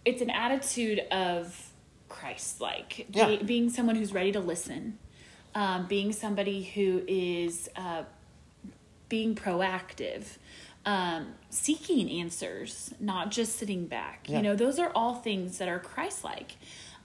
It's 0.06 0.22
an 0.22 0.30
attitude 0.30 1.00
of 1.12 1.72
Christ 2.10 2.60
like 2.60 3.08
Yeah. 3.12 3.38
being 3.44 3.70
someone 3.70 3.96
who's 3.96 4.14
ready 4.14 4.32
to 4.34 4.40
listen, 4.40 4.98
um, 5.56 5.88
being 5.88 6.12
somebody 6.12 6.64
who 6.64 7.04
is 7.08 7.70
uh, 7.76 8.04
being 9.08 9.36
proactive, 9.36 10.38
um, 10.86 11.34
seeking 11.50 12.10
answers, 12.22 12.94
not 13.00 13.32
just 13.32 13.58
sitting 13.58 13.86
back. 13.88 14.26
Yeah. 14.28 14.38
You 14.38 14.44
know, 14.44 14.56
those 14.56 14.80
are 14.80 14.92
all 14.94 15.16
things 15.16 15.58
that 15.60 15.68
are 15.70 15.80
Christ 15.80 16.24
like. 16.24 16.54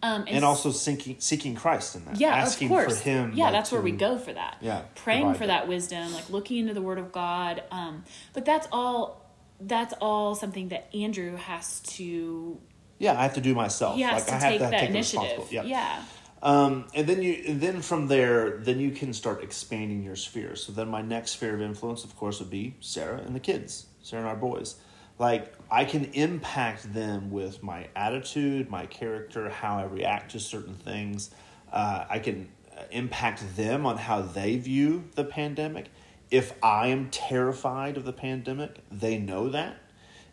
Um, 0.05 0.25
and, 0.27 0.37
s- 0.37 0.43
also 0.43 0.71
seeking 0.71 1.17
seeking 1.19 1.55
Christ 1.55 1.97
in 1.97 2.05
that. 2.05 2.21
yeah, 2.21 2.35
asking 2.37 2.69
of 2.69 2.73
course. 2.73 2.99
for 2.99 3.05
Him. 3.09 3.33
Yeah, 3.35 3.45
like, 3.45 3.53
that's 3.55 3.73
where 3.73 3.81
we 3.81 3.93
go 3.93 4.19
for 4.19 4.33
that. 4.33 4.59
Yeah, 4.61 4.83
praying 4.97 5.33
for 5.35 5.47
that. 5.47 5.63
that 5.63 5.69
wisdom, 5.69 6.13
like 6.13 6.29
looking 6.29 6.59
into 6.59 6.75
the 6.75 6.83
Word 6.83 6.99
of 6.99 7.11
God. 7.11 7.63
Um, 7.71 8.05
but 8.35 8.45
that's 8.45 8.69
all. 8.71 9.23
That's 9.61 9.95
all 10.01 10.35
something 10.35 10.69
that 10.69 10.95
Andrew 10.95 11.37
has 11.37 11.81
to. 11.81 12.59
Yeah, 12.99 13.19
I 13.19 13.23
have 13.23 13.35
to 13.35 13.41
do 13.41 13.55
myself. 13.55 13.97
He 13.97 14.03
has 14.03 14.13
like 14.15 14.27
to 14.27 14.35
I 14.35 14.39
have 14.39 14.43
take 14.51 14.59
to 14.59 14.65
that 14.65 14.81
take 14.81 14.91
initiative. 14.91 15.23
responsibility. 15.31 15.71
Yeah. 15.71 16.03
Um, 16.43 16.85
and 16.93 17.07
then 17.07 17.23
you, 17.23 17.43
and 17.49 17.61
then 17.61 17.81
from 17.81 18.09
there, 18.09 18.59
then 18.59 18.79
you 18.79 18.91
can 18.91 19.15
start 19.15 19.43
expanding 19.43 20.03
your 20.03 20.17
sphere. 20.17 20.57
So 20.57 20.73
then 20.73 20.89
my 20.89 21.01
next 21.01 21.31
sphere 21.31 21.55
of 21.55 21.63
influence, 21.63 22.05
of 22.05 22.15
course, 22.17 22.39
would 22.41 22.51
be 22.51 22.75
Sarah 22.81 23.23
and 23.25 23.35
the 23.35 23.41
kids, 23.41 23.87
Sarah 24.03 24.21
and 24.23 24.29
our 24.29 24.37
boys. 24.37 24.75
Like 25.19 25.55
I 25.71 25.85
can 25.85 26.07
impact 26.07 26.93
them 26.93 27.31
with 27.31 27.63
my 27.63 27.89
attitude, 27.95 28.71
my 28.71 28.87
character, 28.87 29.49
how 29.49 29.79
I 29.79 29.85
react 29.85 30.33
to 30.33 30.41
certain 30.41 30.75
things. 30.75 31.31
Uh, 31.73 32.05
I 32.09 32.19
can 32.19 32.49
uh, 32.77 32.83
impact 32.91 33.57
them 33.57 33.87
on 33.87 33.97
how 33.97 34.23
they 34.23 34.57
view 34.57 35.05
the 35.15 35.25
pandemic. 35.25 35.87
If 36.31 36.53
I 36.63 36.89
am 36.89 37.11
terrified 37.11 37.97
of 37.97 38.05
the 38.05 38.13
pandemic, 38.13 38.79
they 38.91 39.19
know 39.19 39.49
that. 39.51 39.77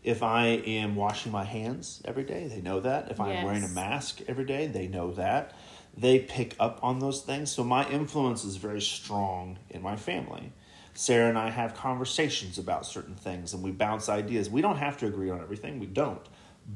If 0.04 0.24
I 0.24 0.48
am 0.48 0.96
washing 0.96 1.32
my 1.32 1.44
hands 1.44 2.02
every 2.06 2.24
day, 2.24 2.48
they 2.48 2.62
know 2.62 2.80
that. 2.80 3.12
If 3.12 3.20
I'm 3.20 3.44
wearing 3.44 3.64
a 3.64 3.68
mask 3.68 4.22
every 4.28 4.46
day, 4.46 4.66
they 4.66 4.88
know 4.88 5.12
that. 5.12 5.54
They 5.96 6.20
pick 6.20 6.56
up 6.60 6.80
on 6.82 7.00
those 7.00 7.22
things. 7.22 7.52
So 7.52 7.64
my 7.64 7.88
influence 7.88 8.44
is 8.44 8.56
very 8.56 8.82
strong 8.82 9.60
in 9.70 9.84
my 9.84 9.96
family. 9.96 10.54
Sarah 10.94 11.30
and 11.30 11.38
I 11.38 11.50
have 11.50 11.74
conversations 11.74 12.58
about 12.58 12.86
certain 12.86 13.16
things 13.16 13.54
and 13.54 13.64
we 13.64 13.72
bounce 13.72 14.10
ideas. 14.10 14.50
We 14.50 14.62
don't 14.62 14.78
have 14.78 14.98
to 14.98 15.08
agree 15.08 15.30
on 15.30 15.42
everything, 15.42 15.80
we 15.80 15.88
don't. 15.88 16.22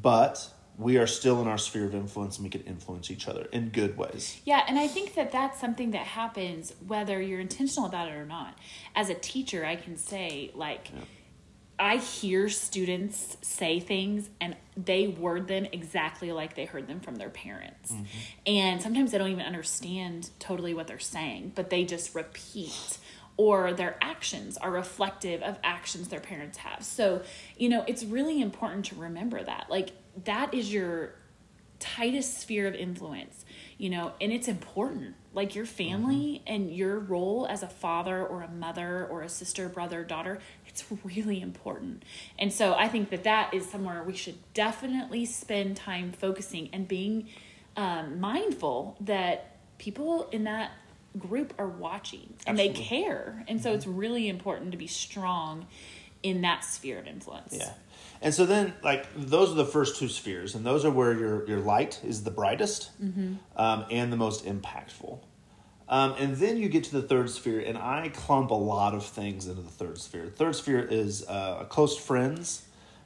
But 0.02 0.50
we 0.78 0.98
are 0.98 1.08
still 1.08 1.42
in 1.42 1.48
our 1.48 1.58
sphere 1.58 1.86
of 1.86 1.96
influence 1.96 2.38
and 2.38 2.44
we 2.44 2.50
can 2.50 2.62
influence 2.62 3.10
each 3.10 3.28
other 3.28 3.48
in 3.52 3.70
good 3.70 3.98
ways. 3.98 4.40
Yeah, 4.46 4.64
and 4.68 4.78
I 4.78 4.88
think 4.88 5.16
that 5.16 5.32
that's 5.32 5.60
something 5.60 5.92
that 5.92 6.06
happens 6.06 6.74
whether 6.86 7.22
you're 7.22 7.40
intentional 7.40 7.88
about 7.88 8.10
it 8.10 8.16
or 8.16 8.26
not. 8.26 8.58
As 8.96 9.10
a 9.10 9.14
teacher, 9.14 9.66
I 9.66 9.78
can 9.78 9.96
say, 9.96 10.52
like, 10.54 10.90
I 11.78 11.98
hear 11.98 12.50
students 12.50 13.38
say 13.42 13.80
things 13.80 14.30
and 14.40 14.56
they 14.78 15.08
word 15.08 15.48
them 15.48 15.66
exactly 15.72 16.32
like 16.32 16.56
they 16.56 16.66
heard 16.66 16.88
them 16.88 17.00
from 17.00 17.16
their 17.16 17.30
parents. 17.30 17.92
Mm-hmm. 17.92 18.06
And 18.48 18.82
sometimes 18.82 19.12
they 19.12 19.18
don't 19.18 19.32
even 19.32 19.46
understand 19.46 20.30
totally 20.40 20.74
what 20.74 20.88
they're 20.88 21.00
saying, 21.00 21.52
but 21.56 21.70
they 21.70 21.84
just 21.84 22.16
repeat. 22.16 22.98
Or 23.38 23.74
their 23.74 23.98
actions 24.02 24.58
are 24.58 24.72
reflective 24.72 25.42
of 25.42 25.58
actions 25.64 26.08
their 26.08 26.22
parents 26.22 26.60
have. 26.60 26.84
So, 26.84 27.22
you 27.58 27.68
know, 27.68 27.84
it's 27.86 28.04
really 28.04 28.42
important 28.42 28.86
to 28.86 28.96
remember 28.96 29.44
that. 29.44 29.68
Like, 29.70 29.92
that 30.24 30.54
is 30.54 30.72
your 30.72 31.16
tightest 31.80 32.40
sphere 32.40 32.68
of 32.68 32.74
influence, 32.74 33.46
you 33.78 33.90
know, 33.90 34.14
and 34.22 34.32
it's 34.32 34.48
important. 34.48 35.16
Like 35.34 35.54
your 35.54 35.66
family 35.66 36.42
and 36.48 36.74
your 36.74 36.98
role 36.98 37.46
as 37.50 37.62
a 37.62 37.68
father 37.68 38.26
or 38.26 38.42
a 38.42 38.48
mother 38.48 39.06
or 39.12 39.22
a 39.22 39.30
sister, 39.30 39.68
brother, 39.68 40.04
daughter, 40.04 40.40
it's 40.68 40.86
really 41.04 41.42
important. 41.42 42.04
And 42.40 42.52
so 42.52 42.74
I 42.74 42.88
think 42.88 43.10
that 43.10 43.24
that 43.24 43.54
is 43.54 43.70
somewhere 43.70 44.04
we 44.04 44.16
should 44.16 44.38
definitely 44.54 45.26
spend 45.26 45.78
time 45.78 46.12
focusing 46.12 46.70
and 46.72 46.88
being 46.88 47.28
um, 47.78 48.20
mindful 48.20 48.96
that 49.02 49.58
people 49.78 50.30
in 50.32 50.46
that 50.46 50.72
group 51.18 51.54
are 51.58 51.68
watching 51.68 52.34
and 52.46 52.58
they 52.58 52.70
care. 52.70 53.44
And 53.48 53.62
so 53.62 53.74
it's 53.74 53.88
really 53.88 54.28
important 54.30 54.72
to 54.72 54.78
be 54.78 54.88
strong 54.88 55.68
in 56.24 56.42
that 56.42 56.64
sphere 56.64 57.00
of 57.00 57.08
influence. 57.08 57.56
Yeah. 57.58 57.72
And 58.22 58.34
so 58.34 58.46
then, 58.46 58.74
like, 58.84 59.08
those 59.16 59.52
are 59.52 59.56
the 59.56 59.66
first 59.66 60.00
two 60.00 60.08
spheres, 60.08 60.56
and 60.56 60.66
those 60.66 60.86
are 60.86 60.90
where 60.90 61.14
your, 61.14 61.48
your 61.48 61.60
light 61.60 62.00
is 62.04 62.24
the 62.24 62.32
brightest 62.32 62.90
um, 63.56 63.86
and 63.92 64.12
the 64.12 64.18
most 64.18 64.46
impactful. 64.46 65.20
Um, 65.88 66.16
and 66.18 66.36
then 66.38 66.58
you 66.58 66.68
get 66.70 66.86
to 66.86 66.94
the 66.94 67.04
third 67.04 67.30
sphere, 67.30 67.60
and 67.60 67.78
I 67.78 68.10
clump 68.10 68.50
a 68.50 68.56
lot 68.56 68.96
of 68.96 69.06
things 69.06 69.48
into 69.48 69.62
the 69.62 69.70
third 69.70 70.00
sphere. 70.00 70.32
Third 70.36 70.56
sphere 70.56 70.80
is 70.80 71.28
uh, 71.28 71.66
close 71.66 71.96
friends, 71.98 72.64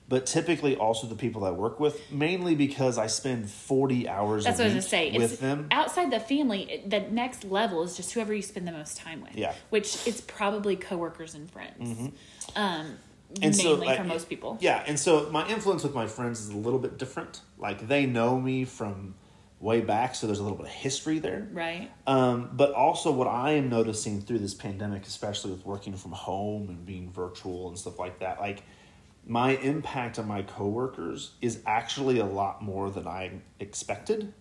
but 0.09 0.25
typically 0.25 0.75
also 0.75 1.05
the 1.07 1.15
people 1.15 1.41
that 1.41 1.47
I 1.49 1.51
work 1.51 1.79
with, 1.79 2.11
mainly 2.11 2.55
because 2.55 2.97
I 2.97 3.05
spend 3.07 3.49
40 3.49 4.09
hours 4.09 4.43
That's 4.43 4.59
a 4.59 4.63
what 4.63 4.71
I 4.71 4.75
was 4.75 4.83
gonna 4.85 4.89
say. 4.89 5.11
with 5.17 5.31
It's 5.33 5.39
them. 5.41 5.67
outside 5.71 6.11
the 6.11 6.19
family. 6.19 6.63
it- 6.63 6.89
The 6.89 7.01
next 7.01 7.43
level 7.45 7.83
is 7.83 7.95
just 7.95 8.11
whoever 8.13 8.33
you 8.33 8.41
spend 8.41 8.67
the 8.67 8.71
most 8.71 8.97
time 8.97 9.21
with. 9.21 9.35
Yeah. 9.37 9.53
which 9.69 10.05
is 10.07 10.19
probably 10.21 10.75
coworkers 10.75 11.35
and 11.35 11.49
friends. 11.49 12.11
Um, 12.55 12.97
And 13.43 13.55
so, 13.55 13.71
mainly 13.73 13.85
like, 13.87 13.97
for 13.99 14.03
most 14.05 14.27
people. 14.27 14.57
Yeah, 14.59 14.83
and 14.87 14.99
so 14.99 15.29
my 15.29 15.47
influence 15.47 15.83
with 15.83 15.93
my 15.93 16.07
friends 16.07 16.39
is 16.39 16.49
a 16.49 16.57
little 16.57 16.79
bit 16.79 16.97
different. 16.97 17.41
Like, 17.59 17.87
they 17.87 18.07
know 18.07 18.39
me 18.41 18.65
from 18.65 19.13
way 19.59 19.81
back, 19.81 20.15
so 20.15 20.25
there's 20.25 20.39
a 20.39 20.41
little 20.43 20.57
bit 20.57 20.65
of 20.65 20.71
history 20.71 21.19
there. 21.19 21.47
Right. 21.53 21.91
Um, 22.07 22.49
but 22.53 22.71
also, 22.73 23.11
what 23.11 23.27
I 23.27 23.51
am 23.51 23.69
noticing 23.69 24.21
through 24.21 24.39
this 24.39 24.55
pandemic, 24.55 25.05
especially 25.05 25.51
with 25.51 25.63
working 25.67 25.95
from 25.95 26.13
home 26.13 26.69
and 26.69 26.83
being 26.87 27.11
virtual 27.11 27.67
and 27.67 27.77
stuff 27.77 27.99
like 27.99 28.17
that, 28.21 28.39
like 28.39 28.63
my 29.29 29.51
impact 29.57 30.17
on 30.17 30.27
my 30.27 30.41
coworkers 30.41 31.33
is 31.39 31.62
actually 31.67 32.17
a 32.17 32.25
lot 32.25 32.63
more 32.63 32.89
than 32.89 33.07
I 33.07 33.29
expected. 33.59 34.33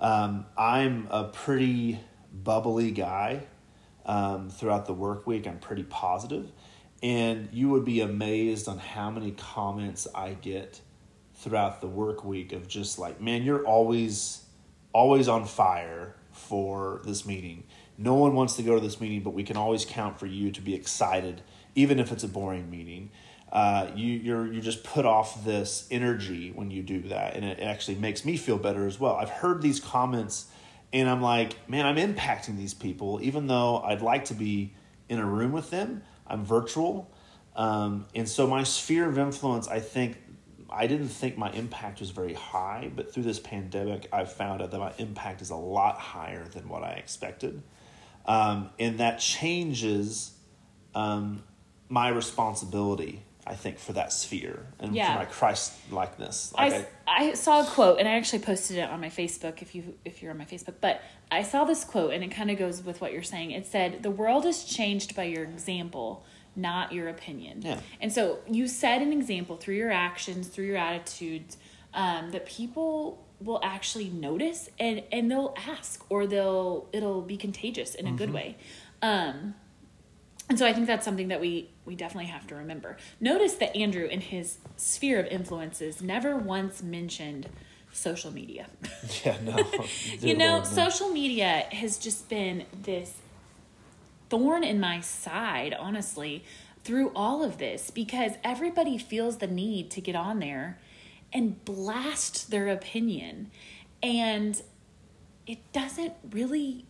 Um, 0.00 0.46
I'm 0.56 1.08
a 1.10 1.24
pretty 1.24 1.98
bubbly 2.32 2.92
guy 2.92 3.42
um, 4.06 4.48
throughout 4.48 4.86
the 4.86 4.94
work 4.94 5.26
week. 5.26 5.48
I'm 5.48 5.58
pretty 5.58 5.82
positive, 5.82 6.52
and 7.02 7.48
you 7.52 7.68
would 7.70 7.84
be 7.84 8.00
amazed 8.00 8.68
on 8.68 8.78
how 8.78 9.10
many 9.10 9.32
comments 9.32 10.06
I 10.14 10.34
get 10.34 10.80
throughout 11.34 11.80
the 11.80 11.88
work 11.88 12.24
week 12.24 12.52
of 12.52 12.68
just 12.68 13.00
like, 13.00 13.20
man, 13.20 13.42
you're 13.42 13.66
always 13.66 14.44
always 14.92 15.26
on 15.26 15.46
fire 15.46 16.14
for 16.30 17.00
this 17.04 17.26
meeting. 17.26 17.64
No 17.98 18.14
one 18.14 18.34
wants 18.34 18.54
to 18.54 18.62
go 18.62 18.76
to 18.76 18.80
this 18.80 19.00
meeting, 19.00 19.22
but 19.22 19.30
we 19.30 19.42
can 19.42 19.56
always 19.56 19.84
count 19.84 20.20
for 20.20 20.26
you 20.26 20.52
to 20.52 20.60
be 20.60 20.74
excited, 20.74 21.42
even 21.74 21.98
if 21.98 22.12
it's 22.12 22.22
a 22.22 22.28
boring 22.28 22.70
meeting. 22.70 23.10
Uh, 23.52 23.90
you 23.94 24.14
you're 24.14 24.50
you 24.50 24.62
just 24.62 24.82
put 24.82 25.04
off 25.04 25.44
this 25.44 25.86
energy 25.90 26.50
when 26.54 26.70
you 26.70 26.82
do 26.82 27.02
that, 27.02 27.36
and 27.36 27.44
it 27.44 27.60
actually 27.60 27.96
makes 27.96 28.24
me 28.24 28.36
feel 28.36 28.56
better 28.56 28.86
as 28.86 28.98
well. 28.98 29.14
I've 29.16 29.28
heard 29.28 29.60
these 29.60 29.78
comments, 29.78 30.46
and 30.90 31.06
I'm 31.08 31.20
like, 31.20 31.68
man, 31.68 31.84
I'm 31.84 31.96
impacting 31.96 32.56
these 32.56 32.72
people, 32.72 33.20
even 33.22 33.46
though 33.48 33.80
I'd 33.80 34.00
like 34.00 34.24
to 34.26 34.34
be 34.34 34.72
in 35.10 35.18
a 35.18 35.26
room 35.26 35.52
with 35.52 35.68
them. 35.68 36.02
I'm 36.26 36.46
virtual, 36.46 37.12
um, 37.54 38.06
and 38.14 38.26
so 38.26 38.46
my 38.46 38.62
sphere 38.62 39.06
of 39.06 39.18
influence, 39.18 39.68
I 39.68 39.80
think, 39.80 40.16
I 40.70 40.86
didn't 40.86 41.08
think 41.08 41.36
my 41.36 41.52
impact 41.52 42.00
was 42.00 42.08
very 42.08 42.32
high, 42.32 42.90
but 42.94 43.12
through 43.12 43.24
this 43.24 43.38
pandemic, 43.38 44.08
I've 44.12 44.32
found 44.32 44.62
out 44.62 44.70
that 44.70 44.78
my 44.78 44.94
impact 44.96 45.42
is 45.42 45.50
a 45.50 45.56
lot 45.56 45.98
higher 45.98 46.46
than 46.48 46.68
what 46.70 46.82
I 46.82 46.92
expected. 46.92 47.62
Um, 48.24 48.70
and 48.78 48.98
that 48.98 49.18
changes 49.18 50.32
um, 50.94 51.42
my 51.88 52.08
responsibility, 52.08 53.22
I 53.46 53.54
think, 53.56 53.78
for 53.78 53.92
that 53.94 54.12
sphere 54.12 54.66
and 54.78 54.94
Yeah. 54.94 55.12
for 55.12 55.18
my 55.18 55.24
Christ 55.24 55.72
likeness. 55.90 56.52
I, 56.56 56.68
Like 56.68 56.92
I 57.08 57.34
saw 57.34 57.62
a 57.62 57.66
quote 57.66 57.98
and 57.98 58.08
I 58.08 58.12
actually 58.12 58.38
posted 58.38 58.78
it 58.78 58.88
on 58.88 59.00
my 59.00 59.08
Facebook 59.10 59.62
if 59.62 59.74
you 59.74 59.94
if 60.04 60.22
you're 60.22 60.30
on 60.30 60.38
my 60.38 60.44
Facebook. 60.44 60.74
But 60.80 61.00
I 61.30 61.42
saw 61.42 61.64
this 61.64 61.82
quote 61.84 62.12
and 62.14 62.22
it 62.22 62.28
kind 62.30 62.50
of 62.50 62.58
goes 62.58 62.82
with 62.82 63.00
what 63.00 63.12
you're 63.12 63.22
saying. 63.24 63.50
It 63.50 63.66
said, 63.66 64.02
"The 64.04 64.10
world 64.12 64.46
is 64.46 64.64
changed 64.64 65.16
by 65.16 65.24
your 65.24 65.42
example, 65.42 66.24
not 66.54 66.92
your 66.92 67.08
opinion." 67.08 67.62
Yeah. 67.62 67.80
And 68.00 68.12
so 68.12 68.38
you 68.48 68.68
set 68.68 69.02
an 69.02 69.12
example 69.12 69.56
through 69.56 69.74
your 69.76 69.90
actions, 69.90 70.46
through 70.46 70.66
your 70.66 70.76
attitudes, 70.76 71.56
um, 71.94 72.30
that 72.30 72.46
people 72.46 73.24
will 73.40 73.60
actually 73.64 74.08
notice 74.08 74.70
and 74.78 75.02
and 75.10 75.28
they'll 75.28 75.52
ask 75.66 76.04
or 76.08 76.28
they'll 76.28 76.86
it'll 76.92 77.22
be 77.22 77.36
contagious 77.36 77.96
in 77.96 78.06
a 78.06 78.12
good 78.12 78.32
way. 78.32 78.56
Um, 79.02 79.56
and 80.48 80.58
so 80.58 80.66
I 80.66 80.72
think 80.72 80.86
that's 80.86 81.04
something 81.04 81.28
that 81.28 81.40
we 81.40 81.70
we 81.84 81.94
definitely 81.96 82.30
have 82.30 82.46
to 82.48 82.54
remember. 82.54 82.96
Notice 83.20 83.54
that 83.54 83.76
Andrew 83.76 84.06
in 84.06 84.20
his 84.20 84.58
sphere 84.76 85.20
of 85.20 85.26
influences 85.26 86.02
never 86.02 86.36
once 86.36 86.82
mentioned 86.82 87.48
social 87.92 88.30
media. 88.32 88.66
yeah, 89.24 89.36
no. 89.42 89.56
you 90.20 90.36
know, 90.36 90.58
Lord, 90.58 90.64
no. 90.64 90.70
social 90.70 91.08
media 91.08 91.66
has 91.72 91.98
just 91.98 92.28
been 92.28 92.64
this 92.82 93.14
thorn 94.30 94.64
in 94.64 94.80
my 94.80 95.00
side, 95.00 95.74
honestly, 95.78 96.44
through 96.84 97.12
all 97.14 97.44
of 97.44 97.58
this 97.58 97.90
because 97.90 98.32
everybody 98.42 98.98
feels 98.98 99.38
the 99.38 99.46
need 99.46 99.90
to 99.90 100.00
get 100.00 100.16
on 100.16 100.38
there 100.38 100.78
and 101.32 101.64
blast 101.64 102.50
their 102.50 102.68
opinion. 102.68 103.50
And 104.02 104.60
it 105.46 105.58
doesn't 105.72 106.14
really 106.30 106.86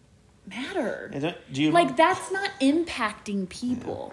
matter. 0.47 1.11
Don't- 1.19 1.37
you 1.53 1.71
like 1.71 1.97
that's 1.97 2.31
not 2.33 2.51
impacting 2.61 3.49
people. 3.49 4.13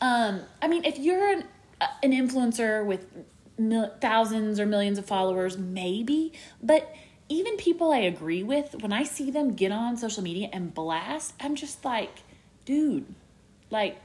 Um 0.00 0.40
i 0.62 0.68
mean 0.68 0.84
if 0.84 0.98
you're 0.98 1.32
an, 1.32 1.44
uh, 1.80 1.86
an 2.02 2.12
influencer 2.12 2.84
with 2.84 3.06
mil- 3.58 3.92
thousands 4.00 4.58
or 4.60 4.66
millions 4.66 4.98
of 4.98 5.06
followers 5.06 5.56
maybe. 5.58 6.32
But 6.62 6.94
even 7.28 7.56
people 7.56 7.92
i 7.92 7.98
agree 7.98 8.42
with 8.42 8.74
when 8.82 8.92
i 8.92 9.04
see 9.04 9.30
them 9.30 9.54
get 9.54 9.70
on 9.70 9.96
social 9.96 10.20
media 10.20 10.48
and 10.52 10.74
blast 10.74 11.32
i'm 11.38 11.54
just 11.54 11.84
like 11.84 12.10
dude 12.64 13.06
like 13.70 13.96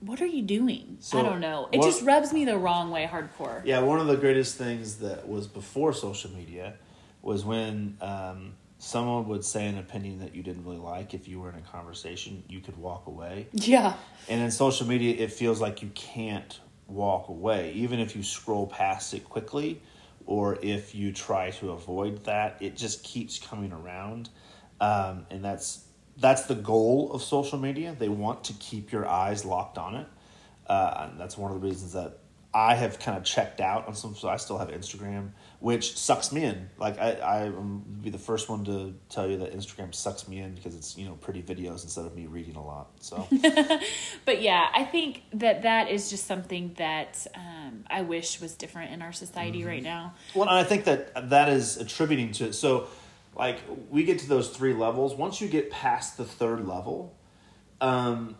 what 0.00 0.20
are 0.22 0.26
you 0.26 0.42
doing? 0.42 0.96
So, 1.00 1.18
i 1.18 1.22
don't 1.22 1.40
know. 1.40 1.68
It 1.72 1.78
what- 1.78 1.86
just 1.86 2.02
rubs 2.04 2.32
me 2.32 2.44
the 2.44 2.56
wrong 2.56 2.90
way 2.90 3.08
hardcore. 3.10 3.62
Yeah, 3.64 3.80
one 3.80 3.98
of 3.98 4.06
the 4.06 4.16
greatest 4.16 4.56
things 4.56 4.96
that 4.98 5.28
was 5.28 5.46
before 5.48 5.92
social 5.92 6.30
media 6.30 6.74
was 7.20 7.44
when 7.44 7.96
um, 8.00 8.54
someone 8.78 9.28
would 9.28 9.44
say 9.44 9.66
an 9.66 9.78
opinion 9.78 10.20
that 10.20 10.34
you 10.34 10.42
didn't 10.42 10.64
really 10.64 10.78
like. 10.78 11.14
If 11.14 11.28
you 11.28 11.40
were 11.40 11.50
in 11.50 11.56
a 11.56 11.60
conversation, 11.60 12.42
you 12.48 12.60
could 12.60 12.76
walk 12.76 13.06
away. 13.06 13.48
Yeah. 13.52 13.94
And 14.28 14.40
in 14.40 14.50
social 14.50 14.86
media, 14.86 15.16
it 15.16 15.32
feels 15.32 15.60
like 15.60 15.82
you 15.82 15.90
can't 15.94 16.58
walk 16.86 17.28
away, 17.28 17.72
even 17.72 17.98
if 17.98 18.16
you 18.16 18.22
scroll 18.22 18.66
past 18.66 19.14
it 19.14 19.24
quickly, 19.28 19.80
or 20.26 20.58
if 20.62 20.94
you 20.94 21.12
try 21.12 21.50
to 21.50 21.72
avoid 21.72 22.24
that. 22.24 22.56
It 22.60 22.76
just 22.76 23.02
keeps 23.02 23.38
coming 23.38 23.72
around, 23.72 24.30
um, 24.80 25.26
and 25.30 25.44
that's 25.44 25.84
that's 26.18 26.46
the 26.46 26.54
goal 26.54 27.12
of 27.12 27.22
social 27.22 27.58
media. 27.58 27.94
They 27.98 28.08
want 28.08 28.44
to 28.44 28.52
keep 28.54 28.90
your 28.92 29.06
eyes 29.06 29.44
locked 29.44 29.78
on 29.78 29.94
it. 29.94 30.06
Uh, 30.66 31.08
and 31.08 31.20
that's 31.20 31.38
one 31.38 31.50
of 31.52 31.60
the 31.60 31.66
reasons 31.66 31.92
that 31.92 32.18
I 32.52 32.74
have 32.74 32.98
kind 32.98 33.16
of 33.16 33.24
checked 33.24 33.60
out 33.60 33.86
on 33.86 33.94
some. 33.94 34.14
So 34.14 34.28
I 34.28 34.36
still 34.36 34.58
have 34.58 34.68
Instagram, 34.68 35.30
which 35.60 35.98
sucks 35.98 36.30
me 36.30 36.44
in. 36.44 36.70
Like 36.78 36.98
I, 36.98 37.12
I 37.14 37.48
would 37.48 38.02
be 38.02 38.10
the 38.10 38.18
first 38.18 38.48
one 38.48 38.64
to 38.66 38.94
tell 39.08 39.28
you 39.28 39.38
that 39.38 39.56
Instagram 39.56 39.92
sucks 39.92 40.28
me 40.28 40.38
in 40.38 40.54
because 40.54 40.76
it's 40.76 40.96
you 40.96 41.04
know 41.04 41.14
pretty 41.14 41.42
videos 41.42 41.82
instead 41.82 42.06
of 42.06 42.14
me 42.14 42.26
reading 42.26 42.54
a 42.56 42.64
lot. 42.64 42.90
So, 43.00 43.26
but 44.24 44.40
yeah, 44.40 44.68
I 44.72 44.84
think 44.84 45.22
that 45.32 45.62
that 45.62 45.90
is 45.90 46.10
just 46.10 46.26
something 46.26 46.74
that 46.78 47.26
um, 47.34 47.84
I 47.88 48.02
wish 48.02 48.40
was 48.40 48.54
different 48.54 48.92
in 48.92 49.02
our 49.02 49.12
society 49.12 49.60
mm-hmm. 49.60 49.68
right 49.68 49.82
now. 49.82 50.14
Well, 50.34 50.48
and 50.48 50.58
I 50.58 50.64
think 50.64 50.84
that 50.84 51.30
that 51.30 51.48
is 51.48 51.76
attributing 51.76 52.32
to 52.32 52.46
it. 52.46 52.52
So, 52.52 52.86
like 53.34 53.58
we 53.90 54.04
get 54.04 54.20
to 54.20 54.28
those 54.28 54.50
three 54.50 54.74
levels. 54.74 55.14
Once 55.14 55.40
you 55.40 55.48
get 55.48 55.70
past 55.70 56.16
the 56.16 56.24
third 56.24 56.68
level, 56.68 57.16
um, 57.80 58.36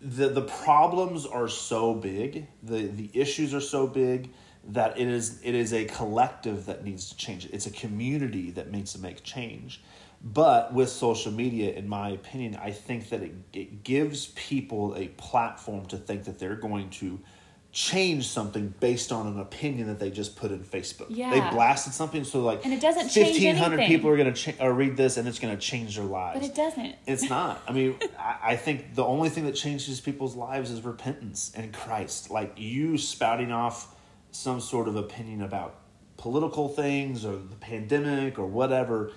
the 0.00 0.30
the 0.30 0.42
problems 0.42 1.26
are 1.26 1.48
so 1.48 1.92
big, 1.92 2.46
the 2.62 2.86
the 2.86 3.10
issues 3.12 3.52
are 3.52 3.60
so 3.60 3.86
big 3.86 4.30
that 4.68 4.98
it 4.98 5.08
is 5.08 5.40
it 5.42 5.54
is 5.54 5.72
a 5.72 5.84
collective 5.86 6.66
that 6.66 6.84
needs 6.84 7.08
to 7.10 7.16
change. 7.16 7.48
It's 7.52 7.66
a 7.66 7.70
community 7.70 8.50
that 8.52 8.70
needs 8.70 8.92
to 8.92 9.00
make 9.00 9.22
change. 9.22 9.82
But 10.24 10.72
with 10.72 10.88
social 10.88 11.32
media, 11.32 11.72
in 11.72 11.88
my 11.88 12.10
opinion, 12.10 12.56
I 12.62 12.70
think 12.70 13.08
that 13.08 13.22
it, 13.22 13.34
it 13.52 13.82
gives 13.82 14.26
people 14.28 14.94
a 14.96 15.08
platform 15.08 15.86
to 15.86 15.96
think 15.96 16.24
that 16.24 16.38
they're 16.38 16.54
going 16.54 16.90
to 16.90 17.18
change 17.72 18.28
something 18.28 18.72
based 18.80 19.10
on 19.10 19.26
an 19.26 19.40
opinion 19.40 19.86
that 19.86 19.98
they 19.98 20.10
just 20.10 20.36
put 20.36 20.52
in 20.52 20.60
Facebook. 20.60 21.06
Yeah. 21.08 21.30
They 21.30 21.40
blasted 21.56 21.94
something 21.94 22.22
so 22.22 22.40
like 22.42 22.64
and 22.64 22.74
it 22.74 22.80
doesn't 22.80 23.04
1500 23.16 23.86
people 23.86 24.10
are 24.10 24.16
going 24.16 24.32
to 24.32 24.52
cha- 24.52 24.64
uh, 24.64 24.68
read 24.68 24.94
this 24.96 25.16
and 25.16 25.26
it's 25.26 25.38
going 25.38 25.56
to 25.56 25.60
change 25.60 25.96
their 25.96 26.04
lives. 26.04 26.38
But 26.38 26.48
it 26.50 26.54
doesn't. 26.54 26.96
It's 27.06 27.28
not. 27.30 27.62
I 27.66 27.72
mean, 27.72 27.96
I, 28.18 28.36
I, 28.42 28.56
think 28.56 28.94
the 28.94 29.04
only 29.04 29.30
thing 29.30 29.46
that 29.46 29.54
changes 29.54 30.02
people's 30.02 30.36
lives 30.36 30.70
is 30.70 30.82
repentance 30.82 31.50
and 31.56 31.72
Christ. 31.72 32.30
Like 32.30 32.52
you 32.58 32.98
spouting 32.98 33.52
off 33.52 33.94
some 34.32 34.60
sort 34.60 34.88
of 34.88 34.96
opinion 34.96 35.42
about 35.42 35.76
political 36.16 36.68
things 36.68 37.24
or 37.24 37.32
the 37.36 37.56
pandemic 37.60 38.38
or 38.38 38.46
whatever 38.46 39.12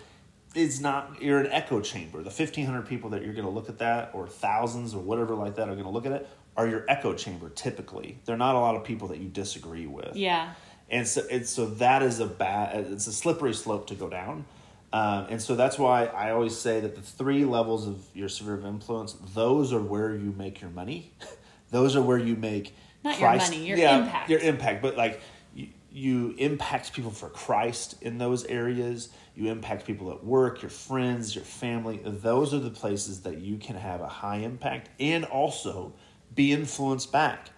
is 0.54 0.80
not 0.80 1.22
you're 1.22 1.40
an 1.40 1.52
echo 1.52 1.82
chamber. 1.82 2.20
The 2.20 2.30
1500 2.30 2.84
people 2.88 3.10
that 3.12 3.24
you're 3.24 3.34
going 3.34 3.46
to 3.46 3.52
look 3.52 3.70
at 3.70 3.80
that 3.80 4.12
or 4.14 4.28
thousands 4.28 4.94
or 4.94 5.02
whatever 5.02 5.36
like 5.36 5.56
that 5.56 5.68
are 5.70 5.74
going 5.74 5.86
to 5.86 5.90
look 5.90 6.06
at 6.06 6.12
it 6.12 6.28
are 6.56 6.68
your 6.68 6.86
echo 6.88 7.14
chamber 7.14 7.50
typically. 7.50 8.20
They're 8.26 8.38
not 8.38 8.56
a 8.56 8.60
lot 8.60 8.76
of 8.76 8.84
people 8.84 9.10
that 9.10 9.20
you 9.20 9.28
disagree 9.28 9.88
with. 9.88 10.16
Yeah. 10.16 10.54
And 10.90 11.08
so 11.08 11.24
it's 11.30 11.50
so 11.50 11.66
that 11.66 12.04
is 12.04 12.20
a 12.20 12.26
bad 12.26 12.86
it's 12.92 13.08
a 13.08 13.14
slippery 13.14 13.54
slope 13.54 13.88
to 13.88 13.96
go 13.96 14.10
down. 14.10 14.46
Um, 14.94 15.28
and 15.30 15.42
so 15.42 15.56
that's 15.56 15.78
why 15.78 16.06
I 16.06 16.32
always 16.32 16.58
say 16.58 16.80
that 16.80 16.96
the 16.96 17.02
three 17.02 17.44
levels 17.44 17.86
of 17.86 18.02
your 18.14 18.30
sphere 18.30 18.54
of 18.54 18.66
influence, 18.66 19.14
those 19.34 19.74
are 19.74 19.82
where 19.82 20.16
you 20.16 20.34
make 20.38 20.62
your 20.62 20.70
money. 20.70 21.12
those 21.72 21.96
are 21.98 22.02
where 22.02 22.18
you 22.18 22.36
make 22.36 22.74
not 23.06 23.18
Christ, 23.18 23.52
your 23.52 23.60
money, 23.60 23.68
your 23.70 23.78
yeah, 23.78 23.98
impact. 24.00 24.30
Your 24.30 24.40
impact. 24.40 24.82
But 24.82 24.98
like 24.98 25.22
you, 25.54 25.68
you 25.92 26.36
impact 26.38 26.92
people 26.92 27.12
for 27.12 27.30
Christ 27.30 27.96
in 28.02 28.18
those 28.18 28.44
areas. 28.46 29.10
You 29.36 29.52
impact 29.52 29.86
people 29.86 30.12
at 30.12 30.24
work, 30.24 30.62
your 30.62 30.72
friends, 30.72 31.36
your 31.36 31.46
family. 31.46 32.02
Those 32.04 32.54
are 32.54 32.60
the 32.60 32.72
places 32.72 33.22
that 33.22 33.38
you 33.38 33.58
can 33.58 33.76
have 33.76 34.02
a 34.02 34.08
high 34.08 34.38
impact 34.38 34.90
and 35.00 35.24
also 35.24 35.94
be 36.34 36.52
influenced 36.52 37.12
back. 37.12 37.52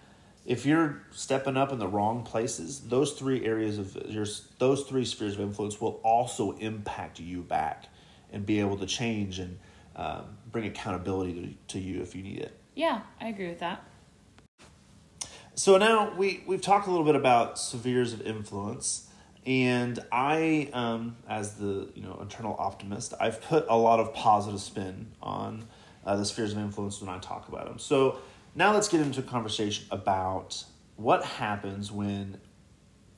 If 0.44 0.64
you're 0.64 1.02
stepping 1.10 1.56
up 1.56 1.72
in 1.72 1.78
the 1.78 1.88
wrong 1.88 2.22
places, 2.22 2.80
those 2.80 3.12
three 3.12 3.44
areas 3.44 3.78
of 3.78 3.96
your 4.08 4.26
those 4.58 4.84
three 4.84 5.04
spheres 5.04 5.34
of 5.34 5.40
influence 5.40 5.80
will 5.80 6.00
also 6.04 6.52
impact 6.52 7.20
you 7.20 7.42
back 7.42 7.86
and 8.32 8.46
be 8.46 8.60
able 8.60 8.76
to 8.78 8.86
change 8.86 9.38
and 9.38 9.58
um, 9.96 10.38
bring 10.50 10.66
accountability 10.66 11.58
to, 11.68 11.74
to 11.74 11.84
you 11.84 12.00
if 12.00 12.14
you 12.14 12.22
need 12.22 12.38
it. 12.38 12.58
Yeah, 12.74 13.00
I 13.20 13.28
agree 13.28 13.48
with 13.48 13.58
that. 13.58 13.84
So 15.58 15.76
now 15.76 16.14
we 16.16 16.44
we've 16.46 16.62
talked 16.62 16.86
a 16.86 16.90
little 16.90 17.04
bit 17.04 17.16
about 17.16 17.58
spheres 17.58 18.12
of 18.12 18.22
influence, 18.22 19.08
and 19.44 19.98
I, 20.12 20.70
um, 20.72 21.16
as 21.28 21.54
the 21.54 21.90
you 21.96 22.02
know 22.04 22.16
eternal 22.22 22.54
optimist, 22.56 23.12
I've 23.18 23.42
put 23.42 23.66
a 23.68 23.76
lot 23.76 23.98
of 23.98 24.14
positive 24.14 24.60
spin 24.60 25.10
on 25.20 25.66
uh, 26.06 26.14
the 26.14 26.24
spheres 26.24 26.52
of 26.52 26.58
influence 26.58 27.00
when 27.00 27.10
I 27.10 27.18
talk 27.18 27.48
about 27.48 27.66
them. 27.66 27.80
So 27.80 28.18
now 28.54 28.72
let's 28.72 28.86
get 28.86 29.00
into 29.00 29.18
a 29.18 29.24
conversation 29.24 29.84
about 29.90 30.62
what 30.94 31.24
happens 31.24 31.90
when 31.90 32.38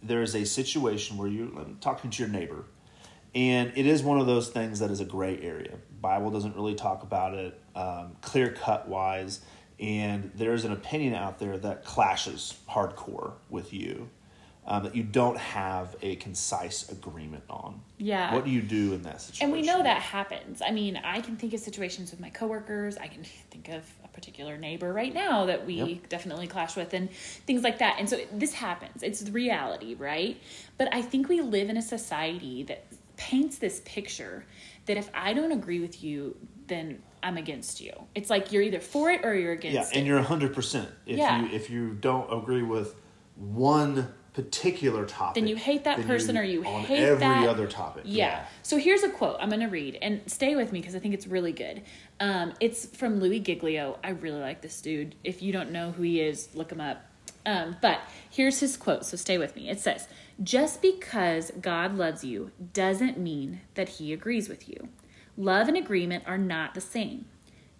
there 0.03 0.22
is 0.22 0.35
a 0.35 0.46
situation 0.46 1.18
where 1.18 1.29
you're 1.29 1.50
talking 1.83 2.11
to 2.11 2.22
your 2.22 2.33
neighbor 2.33 2.64
and 3.35 3.72
it 3.76 3.87
is 3.87 4.03
one 4.03 4.18
of 4.18 4.26
those 4.26 4.48
things 4.48 4.81
that 4.81 4.90
is 4.90 5.00
a 5.00 5.05
gray 5.05 5.38
area 5.40 5.76
bible 6.00 6.31
doesn't 6.31 6.57
really 6.57 6.74
talk 6.74 7.03
about 7.03 7.35
it 7.35 7.61
um, 7.74 8.16
clear 8.22 8.50
cut 8.50 8.88
wise 8.88 9.40
and 9.80 10.30
there's 10.34 10.64
an 10.64 10.72
opinion 10.72 11.14
out 11.14 11.38
there 11.38 11.56
that 11.58 11.84
clashes 11.84 12.58
hardcore 12.68 13.32
with 13.48 13.72
you 13.72 14.10
um, 14.66 14.84
that 14.84 14.94
you 14.94 15.02
don't 15.02 15.38
have 15.38 15.96
a 16.02 16.16
concise 16.16 16.88
agreement 16.90 17.44
on. 17.48 17.80
Yeah. 17.98 18.34
What 18.34 18.44
do 18.44 18.50
you 18.50 18.60
do 18.60 18.92
in 18.92 19.02
that 19.02 19.20
situation? 19.20 19.44
And 19.44 19.52
we 19.52 19.62
know 19.62 19.82
that 19.82 20.02
happens. 20.02 20.60
I 20.64 20.70
mean, 20.70 20.96
I 21.02 21.20
can 21.20 21.36
think 21.36 21.54
of 21.54 21.60
situations 21.60 22.10
with 22.10 22.20
my 22.20 22.28
coworkers. 22.28 22.98
I 22.98 23.06
can 23.06 23.24
think 23.24 23.68
of 23.68 23.84
a 24.04 24.08
particular 24.08 24.58
neighbor 24.58 24.92
right 24.92 25.14
now 25.14 25.46
that 25.46 25.66
we 25.66 25.74
yep. 25.74 26.08
definitely 26.08 26.46
clash 26.46 26.76
with 26.76 26.92
and 26.92 27.10
things 27.46 27.62
like 27.62 27.78
that. 27.78 27.96
And 27.98 28.08
so 28.08 28.20
this 28.32 28.52
happens. 28.52 29.02
It's 29.02 29.20
the 29.20 29.32
reality, 29.32 29.94
right? 29.94 30.38
But 30.76 30.94
I 30.94 31.00
think 31.00 31.28
we 31.28 31.40
live 31.40 31.70
in 31.70 31.78
a 31.78 31.82
society 31.82 32.62
that 32.64 32.84
paints 33.16 33.58
this 33.58 33.80
picture 33.84 34.44
that 34.86 34.96
if 34.96 35.10
I 35.14 35.32
don't 35.32 35.52
agree 35.52 35.80
with 35.80 36.02
you, 36.04 36.36
then 36.70 37.02
I'm 37.22 37.37
against 37.37 37.83
you. 37.83 37.92
It's 38.14 38.30
like 38.30 38.52
you're 38.52 38.62
either 38.62 38.80
for 38.80 39.11
it 39.11 39.24
or 39.24 39.35
you're 39.35 39.52
against 39.52 39.74
it. 39.74 39.74
yeah, 39.74 39.88
it. 39.90 39.96
and 39.98 40.06
you're 40.06 40.22
100%. 40.22 40.87
If 41.04 41.18
yeah. 41.18 41.42
you 41.42 41.48
if 41.54 41.68
you 41.68 41.92
don't 41.92 42.33
agree 42.33 42.62
with 42.62 42.94
one 43.37 44.14
particular 44.33 45.04
topic. 45.06 45.35
Then 45.35 45.48
you 45.48 45.56
hate 45.56 45.85
that 45.85 46.00
person 46.06 46.37
you, 46.37 46.40
or 46.40 46.44
you 46.44 46.64
on 46.64 46.83
hate 46.83 47.00
every 47.00 47.18
that. 47.20 47.48
other 47.48 47.66
topic. 47.66 48.04
Yeah. 48.06 48.26
yeah. 48.26 48.44
So 48.62 48.78
here's 48.78 49.02
a 49.02 49.11
quote 49.11 49.37
I'm 49.40 49.48
going 49.48 49.61
to 49.61 49.66
read 49.66 49.98
and 50.00 50.20
stay 50.26 50.54
with 50.54 50.72
me 50.72 50.80
because 50.80 50.94
I 50.94 50.98
think 51.00 51.14
it's 51.14 51.26
really 51.26 51.52
good. 51.52 51.83
Um, 52.20 52.54
it's 52.61 52.87
from 52.87 53.20
Louie 53.20 53.40
Giglio. 53.40 53.98
I 54.04 54.11
really 54.11 54.40
like 54.40 54.62
this 54.62 54.80
dude. 54.80 55.14
If 55.24 55.42
you 55.42 55.52
don't 55.52 55.72
know 55.72 55.90
who 55.92 56.02
he 56.02 56.20
is, 56.20 56.48
look 56.54 56.70
him 56.70 56.80
up. 56.80 57.04
Um, 57.46 57.76
but 57.80 58.00
here's 58.30 58.61
his 58.61 58.76
quote, 58.76 59.04
so 59.04 59.16
stay 59.16 59.38
with 59.38 59.56
me. 59.56 59.70
It 59.70 59.80
says, 59.80 60.06
Just 60.42 60.83
because 60.83 61.50
God 61.61 61.96
loves 61.96 62.22
you 62.22 62.50
doesn't 62.72 63.18
mean 63.18 63.62
that 63.74 63.88
he 63.88 64.12
agrees 64.12 64.48
with 64.48 64.68
you. 64.68 64.88
Love 65.40 65.68
and 65.68 65.76
agreement 65.79 66.22
are 66.26 66.37
not 66.37 66.74
the 66.74 66.83
same. 66.83 67.24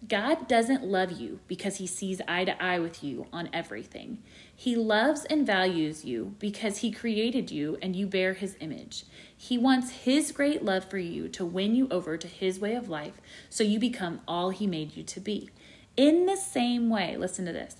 God 0.09 0.49
doesn't 0.49 0.83
love 0.83 1.12
you 1.20 1.40
because 1.46 1.77
he 1.77 1.87
sees 1.87 2.23
eye 2.27 2.46
to 2.46 2.62
eye 2.62 2.79
with 2.79 3.05
you 3.05 3.27
on 3.35 3.51
everything. 3.53 4.23
He 4.57 4.75
loves 4.75 5.27
and 5.27 5.46
values 5.46 6.03
you 6.03 6.37
because 6.38 6.79
he 6.79 6.90
created 6.90 7.51
you 7.51 7.77
and 7.83 7.94
you 7.94 8.07
bear 8.07 8.33
his 8.33 8.57
image. 8.61 9.05
He 9.37 9.59
wants 9.59 9.90
his 9.90 10.33
great 10.33 10.64
love 10.64 10.87
for 10.87 10.96
you 10.96 11.29
to 11.29 11.44
win 11.44 11.75
you 11.75 11.87
over 11.90 12.16
to 12.16 12.27
his 12.27 12.59
way 12.59 12.75
of 12.75 12.88
life 12.88 13.20
so 13.51 13.62
you 13.62 13.79
become 13.79 14.23
all 14.27 14.49
he 14.49 14.66
made 14.66 14.96
you 14.96 15.03
to 15.03 15.20
be. 15.20 15.51
In 15.99 16.25
the 16.25 16.37
same 16.37 16.88
way, 16.88 17.18
listen 17.18 17.44
to 17.44 17.53
this 17.53 17.77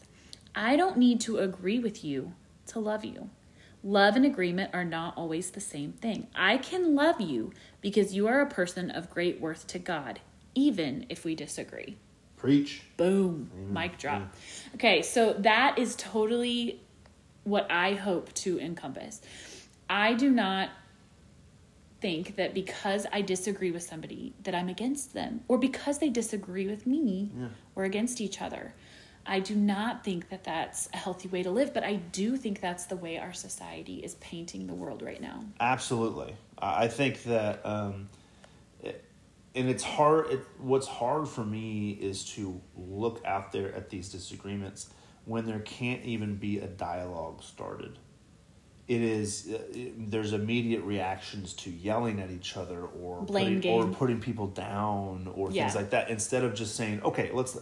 I 0.55 0.77
don't 0.77 0.99
need 0.99 1.23
to 1.23 1.39
agree 1.39 1.79
with 1.79 2.05
you 2.05 2.35
to 2.67 2.81
love 2.81 3.03
you. 3.03 3.31
Love 3.83 4.15
and 4.15 4.27
agreement 4.27 4.71
are 4.75 4.85
not 4.85 5.17
always 5.17 5.51
the 5.51 5.61
same 5.61 5.93
thing. 5.93 6.27
I 6.35 6.59
can 6.59 6.95
love 6.95 7.19
you 7.19 7.51
because 7.81 8.15
you 8.15 8.27
are 8.27 8.41
a 8.41 8.47
person 8.47 8.91
of 8.91 9.11
great 9.11 9.41
worth 9.41 9.67
to 9.69 9.79
God, 9.79 10.21
even 10.55 11.07
if 11.09 11.25
we 11.25 11.35
disagree. 11.35 11.97
Preach. 12.37 12.83
Boom. 12.97 13.51
Mm-hmm. 13.55 13.75
Mic 13.75 13.99
drop. 13.99 14.35
Okay, 14.75 15.03
so 15.03 15.35
that 15.35 15.79
is 15.79 15.95
totally 15.97 16.81
what 17.45 17.71
I 17.71 17.95
hope 17.95 18.33
to 18.35 18.59
encompass. 18.59 19.21
I 19.89 20.15
do 20.15 20.31
not 20.31 20.71
think 22.01 22.37
that 22.37 22.55
because 22.55 23.07
I 23.13 23.21
disagree 23.23 23.71
with 23.71 23.83
somebody 23.83 24.33
that 24.45 24.55
I'm 24.55 24.69
against 24.69 25.13
them 25.13 25.43
or 25.49 25.59
because 25.59 25.99
they 25.99 26.09
disagree 26.09 26.67
with 26.67 26.87
me 26.87 27.31
yeah. 27.39 27.49
or 27.77 27.85
against 27.85 28.21
each 28.21 28.41
other. 28.41 28.75
I 29.27 29.41
do 29.41 29.55
not 29.55 30.05
think 30.05 30.31
that 30.31 30.45
that's 30.45 30.89
a 30.93 30.97
healthy 30.97 31.29
way 31.29 31.43
to 31.43 31.51
live, 31.51 31.73
but 31.75 31.85
I 31.85 31.97
do 31.97 32.37
think 32.37 32.61
that's 32.61 32.87
the 32.87 32.97
way 32.97 33.19
our 33.19 33.33
society 33.33 33.97
is 33.97 34.15
painting 34.17 34.67
the 34.67 34.75
world 34.75 35.03
right 35.03 35.21
now. 35.21 35.45
Absolutely. 35.61 36.35
I 36.59 36.89
think 36.89 37.23
that 37.25 37.65
um, 37.65 38.09
and 39.55 39.69
it's 39.69 39.83
hard 39.83 40.31
it, 40.31 40.41
what's 40.59 40.87
hard 40.87 41.29
for 41.29 41.45
me 41.45 41.91
is 41.91 42.25
to 42.25 42.61
look 42.77 43.23
out 43.25 43.53
there 43.53 43.75
at 43.75 43.91
these 43.91 44.09
disagreements 44.09 44.91
when 45.25 45.47
there 45.47 45.61
can't 45.61 46.05
even 46.05 46.37
be 46.37 46.59
a 46.59 46.67
dialogue 46.67 47.43
started 47.43 47.99
it 48.89 49.01
is 49.01 49.49
uh, 49.53 49.63
it, 49.73 50.11
there's 50.11 50.33
immediate 50.33 50.83
reactions 50.83 51.53
to 51.55 51.71
yelling 51.71 52.21
at 52.21 52.31
each 52.31 52.57
other 52.57 52.83
or 52.85 53.23
Blame 53.23 53.61
putting, 53.61 53.71
or 53.73 53.87
putting 53.89 54.21
people 54.21 54.47
down 54.47 55.31
or 55.35 55.51
Yeah. 55.51 55.65
things 55.65 55.75
like 55.77 55.91
that 55.91 56.11
instead 56.11 56.45
of 56.45 56.55
just 56.55 56.77
saying 56.77 57.03
okay 57.03 57.31
let's 57.33 57.59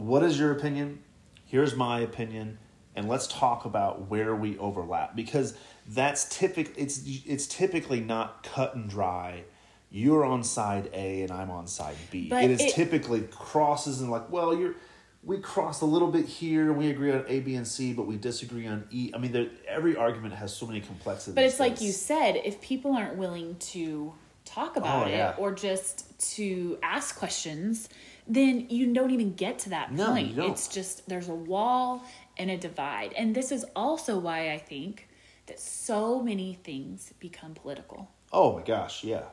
what 0.00 0.22
is 0.22 0.38
your 0.38 0.52
opinion? 0.52 1.02
Here's 1.44 1.74
my 1.76 2.00
opinion 2.00 2.58
and 2.96 3.08
let's 3.08 3.26
talk 3.26 3.64
about 3.64 4.08
where 4.08 4.34
we 4.34 4.58
overlap 4.58 5.14
because 5.14 5.54
that's 5.86 6.24
typical 6.36 6.72
it's 6.76 7.02
it's 7.26 7.46
typically 7.46 8.00
not 8.00 8.42
cut 8.42 8.74
and 8.74 8.88
dry. 8.88 9.44
You're 9.90 10.24
on 10.24 10.44
side 10.44 10.90
A 10.92 11.22
and 11.22 11.32
I'm 11.32 11.50
on 11.50 11.66
side 11.66 11.96
B. 12.10 12.28
But 12.28 12.44
it 12.44 12.50
is 12.50 12.60
it- 12.60 12.74
typically 12.74 13.22
crosses 13.30 14.00
and 14.00 14.10
like 14.10 14.30
well 14.30 14.56
you're 14.56 14.74
we 15.22 15.38
cross 15.38 15.82
a 15.82 15.86
little 15.86 16.10
bit 16.10 16.24
here 16.24 16.72
we 16.72 16.88
agree 16.88 17.12
on 17.12 17.24
A 17.28 17.40
B 17.40 17.54
and 17.54 17.66
C 17.66 17.92
but 17.92 18.06
we 18.06 18.16
disagree 18.16 18.66
on 18.66 18.86
E. 18.90 19.12
I 19.14 19.18
mean 19.18 19.32
there, 19.32 19.48
every 19.68 19.96
argument 19.96 20.34
has 20.34 20.56
so 20.56 20.66
many 20.66 20.80
complexities. 20.80 21.34
But 21.34 21.44
it's 21.44 21.60
like 21.60 21.80
you 21.80 21.92
said, 21.92 22.40
if 22.44 22.60
people 22.60 22.94
aren't 22.94 23.16
willing 23.16 23.56
to 23.56 24.14
talk 24.44 24.72
oh, 24.76 24.80
about 24.80 25.06
Oh, 25.06 25.10
it 25.10 25.34
or 25.38 25.52
just 25.52 26.18
to 26.36 26.78
ask 26.82 27.16
questions, 27.16 27.88
then 28.26 28.66
you 28.70 28.92
don't 28.92 29.10
even 29.10 29.34
get 29.34 29.58
to 29.60 29.70
that 29.70 29.92
No, 29.92 30.06
point. 30.06 30.38
It's 30.38 30.68
just 30.68 31.08
there's 31.08 31.28
a 31.28 31.34
wall 31.34 32.04
and 32.38 32.50
a 32.50 32.56
divide. 32.56 33.12
And 33.14 33.34
this 33.34 33.50
is 33.52 33.64
also 33.74 34.18
why 34.18 34.52
I 34.52 34.58
think 34.58 35.08
that 35.46 35.58
so 35.60 36.22
many 36.22 36.54
things 36.62 37.12
become 37.18 37.54
political. 37.54 38.08
oh 38.32 38.56
my 38.56 38.62
gosh 38.62 39.02
yeah 39.04 39.24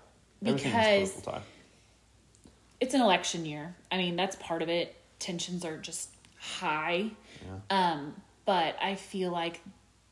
Because-. 0.41 1.21
It's 2.79 2.93
an 2.93 3.01
election 3.01 3.45
year. 3.45 3.75
I 3.91 3.97
mean, 3.97 4.15
that's 4.15 4.35
part 4.35 4.61
of 4.61 4.69
it. 4.69 4.95
Tensions 5.17 5.65
are 5.65 5.77
just 5.77 6.09
high. 6.39 7.09
Yeah. 7.69 7.91
Um, 7.91 8.13
but 8.45 8.75
I 8.81 8.93
feel 8.95 9.31
like 9.31 9.61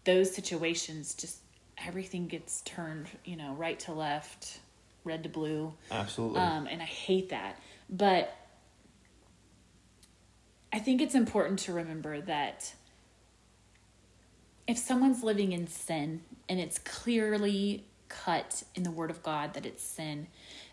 those 0.04 0.34
situations 0.34 1.14
just 1.14 1.38
everything 1.78 2.28
gets 2.28 2.62
turned, 2.62 3.08
you 3.24 3.36
know, 3.36 3.54
right 3.54 3.80
to 3.82 3.92
left, 3.94 4.60
red 5.04 5.22
to 5.24 5.30
blue. 5.30 5.74
absolutely 5.92 6.40
Um, 6.40 6.66
and 6.68 6.82
I 6.82 6.86
hate 6.86 7.30
that. 7.30 7.60
But 7.90 8.34
I 10.74 10.80
think 10.80 11.02
it's 11.02 11.16
important 11.16 11.60
to 11.60 11.74
remember 11.74 12.22
that 12.22 12.74
if 14.68 14.78
someone's 14.78 15.24
living 15.24 15.52
in 15.52 15.68
sin 15.68 16.22
and 16.50 16.60
it's 16.60 16.80
clearly 16.80 17.86
cut 18.10 18.64
in 18.76 18.84
the 18.84 18.92
Word 18.92 19.10
of 19.10 19.24
God 19.24 19.54
that 19.54 19.66
it's 19.66 19.84
sin, 19.84 20.28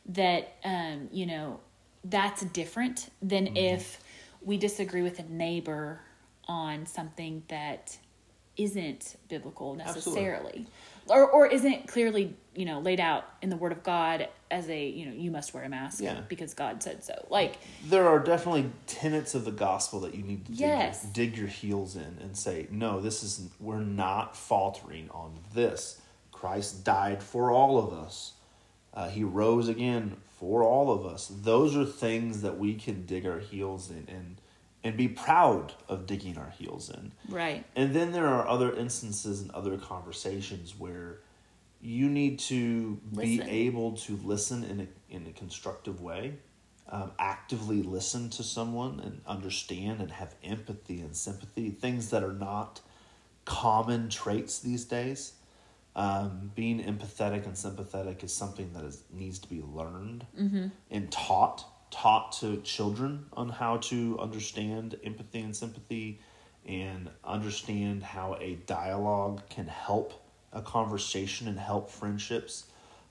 that, 0.06 0.56
um, 0.64 1.08
you 1.12 1.26
know, 1.26 1.60
that's 2.04 2.42
different 2.46 3.10
than 3.20 3.46
Mm-hmm. 3.46 3.56
if 3.56 4.00
we 4.40 4.56
disagree 4.56 5.02
with 5.02 5.18
a 5.20 5.24
neighbor 5.24 6.00
on 6.48 6.86
something 6.86 7.44
that 7.48 7.96
isn't 8.56 9.16
biblical 9.28 9.74
necessarily 9.74 10.66
or 11.08 11.28
or 11.28 11.46
isn't 11.46 11.88
clearly 11.88 12.34
you 12.54 12.64
know 12.64 12.80
laid 12.80 13.00
out 13.00 13.24
in 13.42 13.48
the 13.50 13.56
word 13.56 13.72
of 13.72 13.82
god 13.82 14.28
as 14.50 14.68
a 14.68 14.86
you 14.86 15.06
know 15.06 15.12
you 15.12 15.30
must 15.30 15.54
wear 15.54 15.64
a 15.64 15.68
mask 15.68 16.02
Yeah. 16.02 16.20
because 16.28 16.52
god 16.54 16.82
said 16.82 17.02
so 17.02 17.14
like 17.30 17.56
there 17.86 18.06
are 18.06 18.18
definitely 18.18 18.70
tenets 18.86 19.34
of 19.34 19.44
the 19.44 19.50
gospel 19.52 20.00
that 20.00 20.14
you 20.14 20.22
need 20.22 20.44
to 20.46 20.52
dig, 20.52 20.60
Yes. 20.60 21.02
your, 21.04 21.12
dig 21.12 21.36
your 21.38 21.46
heels 21.48 21.96
in 21.96 22.18
and 22.20 22.36
say, 22.36 22.66
no, 22.70 23.00
this 23.00 23.22
is 23.22 23.48
we're 23.58 23.80
not 23.80 24.36
faltering 24.36 25.08
on 25.10 25.32
this. 25.54 26.00
Christ 26.30 26.84
died 26.84 27.22
for 27.22 27.50
all 27.50 27.78
of 27.78 27.92
us. 27.92 28.32
Uh, 28.92 29.08
he 29.08 29.24
rose 29.24 29.68
again 29.68 30.16
for 30.38 30.62
all 30.64 30.90
of 30.92 31.06
us. 31.06 31.30
Those 31.42 31.74
are 31.76 31.86
things 31.86 32.42
that 32.42 32.58
we 32.58 32.74
can 32.74 33.06
dig 33.06 33.24
our 33.26 33.38
heels 33.38 33.90
in 33.90 34.06
and 34.08 34.36
and 34.84 34.96
be 34.96 35.08
proud 35.08 35.74
of 35.88 36.06
digging 36.06 36.36
our 36.38 36.50
heels 36.50 36.90
in. 36.90 37.12
right 37.28 37.64
And 37.76 37.94
then 37.94 38.12
there 38.12 38.26
are 38.26 38.46
other 38.48 38.74
instances 38.74 39.40
and 39.40 39.50
other 39.52 39.78
conversations 39.78 40.74
where 40.78 41.20
you 41.80 42.08
need 42.08 42.38
to 42.38 43.00
be 43.16 43.42
able 43.42 43.92
to 43.92 44.16
listen 44.22 44.62
in 44.64 44.80
a 44.80 44.86
in 45.14 45.26
a 45.26 45.32
constructive 45.32 46.00
way, 46.00 46.34
um, 46.88 47.10
actively 47.18 47.82
listen 47.82 48.30
to 48.30 48.42
someone 48.42 49.00
and 49.00 49.20
understand 49.26 50.00
and 50.00 50.10
have 50.12 50.34
empathy 50.44 51.00
and 51.00 51.14
sympathy. 51.16 51.70
Things 51.70 52.10
that 52.10 52.22
are 52.22 52.32
not 52.32 52.80
common 53.44 54.08
traits 54.08 54.60
these 54.60 54.84
days. 54.84 55.32
Um, 55.94 56.50
being 56.54 56.82
empathetic 56.82 57.44
and 57.44 57.58
sympathetic 57.58 58.24
is 58.24 58.32
something 58.32 58.72
that 58.72 58.84
is, 58.84 59.02
needs 59.12 59.38
to 59.40 59.48
be 59.48 59.60
learned 59.60 60.24
and 60.90 61.10
taught 61.12 61.66
taught 61.92 62.32
to 62.32 62.56
children 62.62 63.26
on 63.34 63.48
how 63.50 63.76
to 63.76 64.18
understand 64.18 64.96
empathy 65.04 65.40
and 65.40 65.54
sympathy 65.54 66.18
and 66.66 67.08
understand 67.24 68.02
how 68.02 68.36
a 68.40 68.54
dialogue 68.66 69.42
can 69.50 69.66
help 69.68 70.24
a 70.52 70.62
conversation 70.62 71.46
and 71.48 71.58
help 71.58 71.90
friendships. 71.90 72.64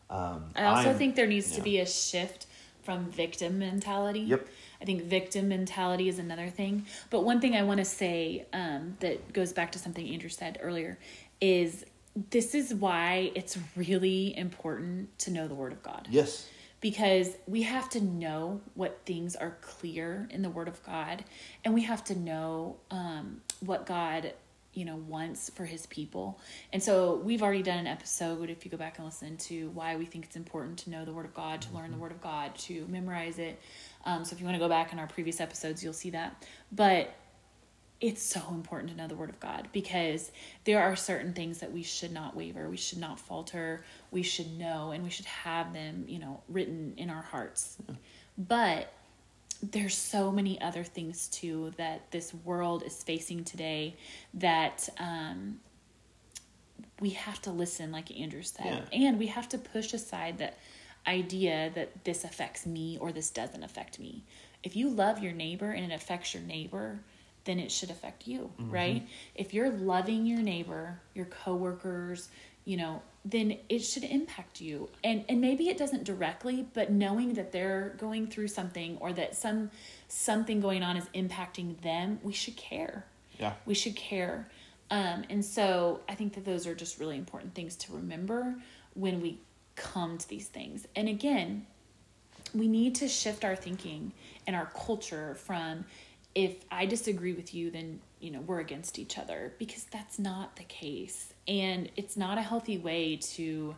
Um, 0.10 0.46
i 0.58 0.66
also 0.66 0.90
I'm- 0.90 0.98
think 0.98 1.16
there 1.16 1.28
needs 1.28 1.52
to 1.54 1.62
be 1.62 1.80
a 1.80 1.86
shift 1.86 2.48
from 2.84 3.06
victim 3.06 3.60
mentality 3.60 4.22
Yep. 4.22 4.48
i 4.82 4.86
think 4.86 5.04
victim 5.04 5.48
mentality 5.48 6.10
is 6.10 6.20
another 6.20 6.50
thing 6.50 6.86
but 7.12 7.24
one 7.24 7.40
thing 7.40 7.56
i 7.56 7.64
want 7.64 7.78
to 7.78 7.86
say 7.86 8.46
um, 8.52 8.98
that 9.00 9.32
goes 9.32 9.54
back 9.54 9.72
to 9.74 9.80
something 9.80 10.06
andrew 10.10 10.28
said 10.30 10.58
earlier 10.62 10.98
is 11.40 11.86
this 12.32 12.54
is 12.56 12.74
why 12.74 13.32
it's 13.36 13.58
really 13.78 14.36
important 14.38 15.18
to 15.20 15.32
know 15.32 15.48
the 15.48 15.56
word 15.56 15.72
of 15.72 15.82
god 15.84 16.08
Yes. 16.10 16.50
Because 16.82 17.38
we 17.48 17.62
have 17.62 17.90
to 17.90 18.02
know 18.02 18.60
what 18.74 19.00
things 19.06 19.36
are 19.36 19.58
clear 19.62 20.28
in 20.32 20.42
the 20.42 20.50
word 20.50 20.68
of 20.68 20.84
god 20.84 21.24
and 21.64 21.74
we 21.74 21.84
have 21.84 22.04
to 22.04 22.18
know 22.18 22.76
um, 22.92 23.42
what 23.62 23.86
god 23.86 24.34
you 24.74 24.86
know 24.86 24.96
wants 24.96 25.50
for 25.50 25.66
his 25.66 25.86
people. 25.88 26.40
And 26.72 26.82
so 26.82 27.16
we've 27.16 27.44
already 27.44 27.64
done 27.64 27.78
an 27.78 27.88
episode 27.88 28.50
if 28.50 28.64
you 28.64 28.72
go 28.72 28.78
back 28.78 28.98
and 28.98 29.06
listen 29.06 29.38
to 29.38 29.70
why 29.72 29.96
we 29.96 30.06
think 30.06 30.26
it's 30.26 30.36
important 30.36 30.80
to 30.80 30.90
know 30.90 31.04
the 31.04 31.12
word 31.12 31.26
of 31.26 31.34
god 31.34 31.62
to 31.64 31.74
learn 31.74 31.92
the 31.92 31.98
word 31.98 32.12
of 32.12 32.22
god 32.22 32.56
to 32.60 32.86
memorize 32.88 33.38
it. 33.38 33.60
Um, 34.06 34.24
so 34.24 34.34
if 34.34 34.40
you 34.40 34.46
want 34.46 34.56
to 34.56 34.60
go 34.60 34.70
back 34.70 34.94
in 34.94 35.00
our 35.00 35.08
previous 35.08 35.42
episodes 35.42 35.84
you'll 35.84 35.94
see 35.94 36.12
that. 36.12 36.46
But 36.72 37.14
it's 38.02 38.24
so 38.24 38.42
important 38.50 38.90
to 38.90 38.98
know 38.98 39.08
the 39.08 39.16
word 39.16 39.30
of 39.30 39.40
God 39.40 39.68
because 39.72 40.32
there 40.66 40.82
are 40.82 40.96
certain 40.96 41.34
things 41.34 41.60
that 41.60 41.72
we 41.72 41.84
should 41.84 42.12
not 42.12 42.36
waver, 42.36 42.68
we 42.68 42.78
should 42.78 42.98
not 42.98 43.20
falter, 43.20 43.84
we 44.10 44.24
should 44.24 44.58
know, 44.58 44.92
and 44.92 45.04
we 45.04 45.12
should 45.12 45.26
have 45.28 45.72
them, 45.72 46.06
you 46.08 46.18
know, 46.18 46.42
written 46.50 46.96
in 46.98 47.12
our 47.12 47.22
hearts. 47.22 47.78
But 48.38 48.92
there's 49.62 49.96
so 49.96 50.32
many 50.32 50.60
other 50.60 50.84
things 50.84 51.28
too 51.28 51.72
that 51.78 52.10
this 52.10 52.34
world 52.34 52.82
is 52.84 53.04
facing 53.04 53.44
today 53.44 53.96
that 54.34 54.90
um, 54.98 55.60
we 57.00 57.12
have 57.12 57.40
to 57.44 57.52
listen, 57.52 57.92
like 57.92 58.20
Andrew 58.20 58.42
said, 58.42 58.84
and 58.92 59.20
we 59.20 59.28
have 59.28 59.48
to 59.50 59.60
push 59.60 59.94
aside 59.94 60.40
that 60.40 60.58
idea 61.06 61.72
that 61.76 62.04
this 62.04 62.24
affects 62.24 62.66
me 62.66 62.98
or 63.00 63.12
this 63.12 63.30
doesn't 63.30 63.64
affect 63.64 64.00
me. 64.00 64.24
If 64.64 64.76
you 64.76 64.90
love 64.90 65.20
your 65.20 65.34
neighbor 65.34 65.70
and 65.72 65.92
it 65.92 65.96
affects 65.96 66.34
your 66.34 66.44
neighbor, 66.44 67.00
then 67.46 67.60
it 67.60 67.72
should 67.72 67.90
affect 67.90 68.28
you, 68.28 68.52
right? 68.60 69.08
If 69.36 69.54
you're 69.54 69.72
loving 69.72 70.26
your 70.26 70.40
neighbor, 70.42 71.00
your 71.16 71.26
coworkers, 71.26 72.30
you 72.66 72.78
know, 72.78 73.02
then 73.26 73.58
it 73.70 73.80
should 73.80 74.04
impact 74.04 74.62
you. 74.62 74.90
And 75.04 75.26
and 75.30 75.42
maybe 75.42 75.70
it 75.70 75.78
doesn't 75.78 76.04
directly, 76.04 76.66
but 76.74 76.92
knowing 76.92 77.34
that 77.34 77.52
they're 77.52 77.96
going 77.98 78.28
through 78.28 78.48
something 78.50 78.98
or 79.00 79.12
that 79.14 79.36
some 79.36 79.72
something 80.08 80.60
going 80.62 80.84
on 80.84 80.98
is 80.98 81.06
impacting 81.16 81.80
them, 81.82 82.20
we 82.24 82.34
should 82.34 82.56
care 82.58 83.06
Yeah. 83.40 83.54
we 83.66 83.74
should 83.74 83.96
care 83.96 84.48
um, 84.92 85.24
and 85.30 85.44
so 85.44 86.02
i 86.10 86.14
think 86.16 86.34
that 86.34 86.44
those 86.46 86.68
are 86.68 86.76
just 86.76 87.00
really 87.00 87.16
important 87.18 87.56
things 87.56 87.76
to 87.78 87.94
remember 87.94 88.56
when 88.94 89.22
we 89.22 89.40
come 89.78 90.18
to 90.18 90.28
these 90.28 90.48
things 90.48 90.86
and 90.98 91.08
again 91.08 91.66
we 92.54 92.68
need 92.68 92.94
to 92.96 93.08
shift 93.08 93.46
our 93.46 93.56
thinking 93.56 94.12
and 94.46 94.54
our 94.56 94.66
culture 94.86 95.36
from 95.36 95.86
if 96.36 96.56
i 96.72 96.86
disagree 96.86 97.34
with 97.34 97.54
you 97.54 97.70
then 97.72 98.00
you 98.22 98.32
know 98.32 98.40
we're 98.42 98.60
against 98.60 99.00
each 99.00 99.18
other 99.18 99.54
because 99.58 99.84
that's 99.86 100.20
not 100.20 100.56
the 100.56 100.64
case. 100.64 101.34
And 101.48 101.90
it's 101.98 102.16
not 102.16 102.38
a 102.38 102.42
healthy 102.42 102.78
way 102.78 103.18
to 103.34 103.76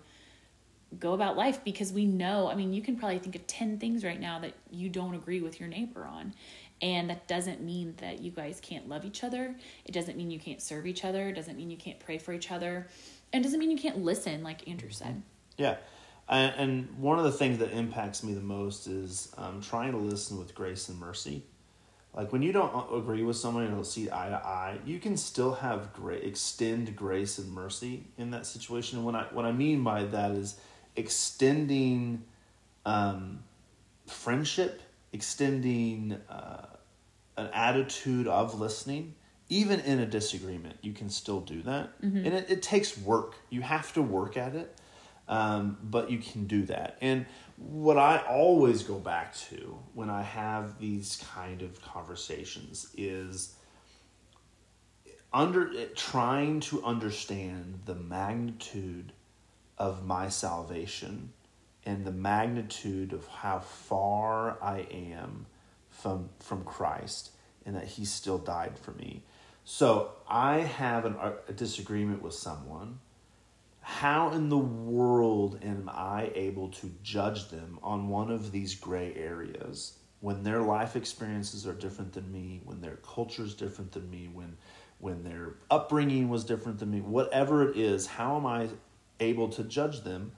go 0.99 1.13
about 1.13 1.35
life 1.35 1.63
because 1.63 1.91
we 1.91 2.05
know 2.05 2.47
i 2.51 2.53
mean 2.53 2.71
you 2.71 2.81
can 2.81 2.95
probably 2.95 3.17
think 3.17 3.35
of 3.35 3.47
10 3.47 3.79
things 3.79 4.03
right 4.03 4.19
now 4.19 4.37
that 4.37 4.53
you 4.69 4.89
don't 4.89 5.15
agree 5.15 5.41
with 5.41 5.59
your 5.59 5.69
neighbor 5.69 6.05
on. 6.05 6.33
And 6.81 7.09
that 7.09 7.27
doesn't 7.27 7.61
mean 7.61 7.95
that 7.97 8.21
you 8.21 8.29
guys 8.29 8.59
can't 8.61 8.89
love 8.89 9.05
each 9.05 9.23
other. 9.23 9.55
It 9.85 9.93
doesn't 9.93 10.17
mean 10.17 10.29
you 10.29 10.39
can't 10.39 10.61
serve 10.61 10.85
each 10.85 11.05
other. 11.05 11.29
It 11.29 11.33
doesn't 11.33 11.55
mean 11.55 11.69
you 11.71 11.77
can't 11.77 11.99
pray 11.99 12.17
for 12.17 12.33
each 12.33 12.51
other. 12.51 12.87
And 13.31 13.41
it 13.41 13.47
doesn't 13.47 13.59
mean 13.59 13.71
you 13.71 13.77
can't 13.77 13.99
listen 13.99 14.43
like 14.43 14.67
andrew 14.67 14.89
said. 14.89 15.21
Yeah. 15.57 15.77
And, 16.27 16.53
and 16.57 16.97
one 16.97 17.19
of 17.19 17.23
the 17.23 17.31
things 17.31 17.59
that 17.59 17.71
impacts 17.71 18.21
me 18.21 18.33
the 18.33 18.41
most 18.41 18.87
is 18.87 19.31
um, 19.37 19.61
trying 19.61 19.93
to 19.93 19.97
listen 19.97 20.37
with 20.37 20.53
grace 20.53 20.89
and 20.89 20.99
mercy. 20.99 21.43
Like 22.15 22.31
when 22.31 22.43
you 22.43 22.51
don't 22.51 22.95
agree 22.95 23.23
with 23.23 23.37
someone 23.37 23.63
and 23.63 23.73
don't 23.73 23.85
see 23.85 24.09
eye 24.11 24.29
to 24.29 24.35
eye, 24.35 24.77
you 24.85 24.99
can 24.99 25.17
still 25.17 25.53
have 25.53 25.93
great 25.93 26.23
extend 26.23 26.95
grace 26.95 27.39
and 27.39 27.51
mercy 27.51 28.05
in 28.17 28.31
that 28.31 28.45
situation. 28.45 28.99
And 28.99 29.05
what 29.05 29.15
I 29.15 29.23
what 29.31 29.45
I 29.45 29.51
mean 29.51 29.83
by 29.83 30.03
that 30.03 30.31
is 30.31 30.57
extending 30.95 32.23
um, 32.85 33.43
friendship, 34.05 34.81
extending 35.11 36.19
uh, 36.29 36.65
an 37.35 37.49
attitude 37.53 38.27
of 38.27 38.59
listening 38.59 39.15
even 39.49 39.79
in 39.81 39.99
a 39.99 40.05
disagreement, 40.05 40.77
you 40.81 40.93
can 40.93 41.09
still 41.09 41.39
do 41.39 41.61
that. 41.63 41.89
And 42.25 42.33
it, 42.33 42.49
it 42.49 42.61
takes 42.63 42.97
work. 42.97 43.35
You 43.49 43.61
have 43.61 43.93
to 43.93 44.01
work 44.01 44.35
at 44.37 44.55
it, 44.55 44.75
um, 45.27 45.77
but 45.83 46.11
you 46.11 46.17
can 46.17 46.45
do 46.45 46.65
that. 46.65 46.97
And 47.01 47.25
what 47.57 47.97
I 47.97 48.17
always 48.29 48.83
go 48.83 48.99
back 48.99 49.35
to 49.49 49.77
when 49.93 50.09
I 50.09 50.21
have 50.21 50.79
these 50.79 51.23
kind 51.33 51.61
of 51.61 51.81
conversations 51.81 52.89
is 52.97 53.55
under 55.33 55.85
trying 55.95 56.59
to 56.59 56.83
understand 56.83 57.81
the 57.85 57.95
magnitude 57.95 59.11
of 59.77 60.05
my 60.05 60.29
salvation 60.29 61.31
and 61.85 62.05
the 62.05 62.11
magnitude 62.11 63.13
of 63.13 63.27
how 63.27 63.59
far 63.59 64.57
I 64.61 64.85
am 64.91 65.45
from 65.89 66.29
from 66.39 66.63
Christ 66.63 67.31
and 67.65 67.75
that 67.75 67.85
he 67.85 68.05
still 68.05 68.37
died 68.37 68.77
for 68.77 68.91
me. 68.91 69.23
So 69.65 70.11
I 70.27 70.59
have 70.59 71.05
an, 71.05 71.15
a 71.47 71.53
disagreement 71.53 72.21
with 72.21 72.33
someone. 72.33 72.99
How 73.83 74.31
in 74.31 74.47
the 74.47 74.57
world 74.57 75.59
am 75.61 75.89
I 75.91 76.31
able 76.35 76.69
to 76.69 76.89
judge 77.03 77.49
them 77.49 77.79
on 77.83 78.07
one 78.07 78.31
of 78.31 78.51
these 78.51 78.75
gray 78.75 79.13
areas 79.13 79.97
when 80.21 80.43
their 80.43 80.61
life 80.61 80.95
experiences 80.95 81.67
are 81.67 81.73
different 81.73 82.13
than 82.13 82.31
me, 82.31 82.61
when 82.63 82.79
their 82.79 82.95
culture 82.95 83.43
is 83.43 83.53
different 83.53 83.91
than 83.91 84.09
me, 84.09 84.29
when 84.31 84.55
when 84.99 85.21
their 85.23 85.55
upbringing 85.69 86.29
was 86.29 86.45
different 86.45 86.79
than 86.79 86.91
me, 86.91 87.01
whatever 87.01 87.69
it 87.69 87.77
is, 87.77 88.07
how 88.07 88.37
am 88.37 88.45
I 88.45 88.69
able 89.19 89.49
to 89.49 89.63
judge 89.65 90.01
them? 90.05 90.31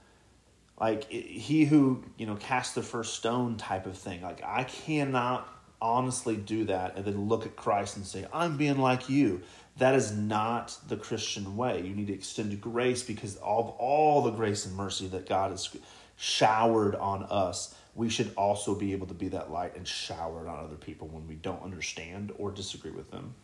Like 0.80 1.08
he 1.08 1.66
who, 1.66 2.02
you 2.18 2.26
know, 2.26 2.34
cast 2.34 2.74
the 2.74 2.82
first 2.82 3.14
stone 3.14 3.58
type 3.58 3.86
of 3.86 3.96
thing. 3.96 4.22
Like 4.22 4.42
I 4.44 4.64
cannot 4.64 5.48
honestly 5.80 6.36
do 6.36 6.64
that 6.64 6.96
and 6.96 7.04
then 7.04 7.28
look 7.28 7.46
at 7.46 7.56
Christ 7.56 7.96
and 7.96 8.06
say, 8.06 8.26
I'm 8.32 8.56
being 8.56 8.78
like 8.78 9.08
you. 9.08 9.42
That 9.78 9.94
is 9.94 10.12
not 10.12 10.76
the 10.88 10.96
Christian 10.96 11.56
way. 11.56 11.82
You 11.82 11.94
need 11.94 12.06
to 12.06 12.14
extend 12.14 12.58
grace 12.60 13.02
because 13.02 13.36
of 13.36 13.68
all 13.78 14.22
the 14.22 14.30
grace 14.30 14.64
and 14.64 14.74
mercy 14.74 15.06
that 15.08 15.28
God 15.28 15.50
has 15.50 15.76
showered 16.16 16.94
on 16.94 17.24
us. 17.24 17.74
We 17.94 18.08
should 18.08 18.32
also 18.36 18.74
be 18.74 18.92
able 18.92 19.06
to 19.08 19.14
be 19.14 19.28
that 19.28 19.50
light 19.50 19.76
and 19.76 19.86
shower 19.86 20.44
it 20.44 20.48
on 20.48 20.64
other 20.64 20.76
people 20.76 21.08
when 21.08 21.26
we 21.28 21.34
don't 21.34 21.62
understand 21.62 22.32
or 22.38 22.50
disagree 22.50 22.90
with 22.90 23.10
them. 23.10 23.34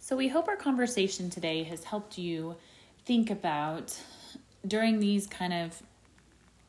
So, 0.00 0.16
we 0.16 0.28
hope 0.28 0.48
our 0.48 0.56
conversation 0.56 1.30
today 1.30 1.64
has 1.64 1.84
helped 1.84 2.16
you 2.16 2.56
think 3.04 3.30
about 3.30 3.98
during 4.66 5.00
these 5.00 5.26
kind 5.26 5.52
of 5.52 5.82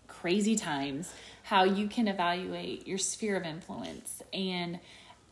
crazy 0.08 0.56
times 0.56 1.14
how 1.50 1.64
you 1.64 1.88
can 1.88 2.08
evaluate 2.08 2.88
your 2.88 2.98
sphere 2.98 3.36
of 3.36 3.44
influence 3.44 4.22
and 4.34 4.80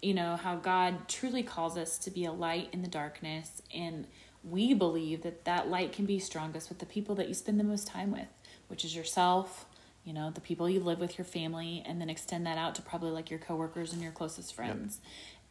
you 0.01 0.13
know 0.13 0.35
how 0.35 0.55
God 0.55 1.07
truly 1.07 1.43
calls 1.43 1.77
us 1.77 1.97
to 1.99 2.11
be 2.11 2.25
a 2.25 2.31
light 2.31 2.69
in 2.71 2.81
the 2.81 2.87
darkness. 2.87 3.61
And 3.73 4.05
we 4.43 4.73
believe 4.73 5.23
that 5.23 5.45
that 5.45 5.69
light 5.69 5.91
can 5.91 6.05
be 6.05 6.19
strongest 6.19 6.69
with 6.69 6.79
the 6.79 6.85
people 6.85 7.15
that 7.15 7.27
you 7.27 7.33
spend 7.33 7.59
the 7.59 7.63
most 7.63 7.87
time 7.87 8.11
with 8.11 8.27
which 8.67 8.85
is 8.85 8.95
yourself 8.95 9.65
you 10.03 10.13
know 10.13 10.31
the 10.31 10.41
people 10.41 10.69
you 10.69 10.79
live 10.79 10.99
with 10.99 11.17
your 11.17 11.25
family 11.25 11.83
and 11.85 11.99
then 11.99 12.09
extend 12.09 12.45
that 12.45 12.57
out 12.57 12.75
to 12.75 12.81
probably 12.81 13.11
like 13.11 13.29
your 13.29 13.39
coworkers 13.39 13.93
and 13.93 14.01
your 14.01 14.11
closest 14.11 14.53
friends. 14.53 14.99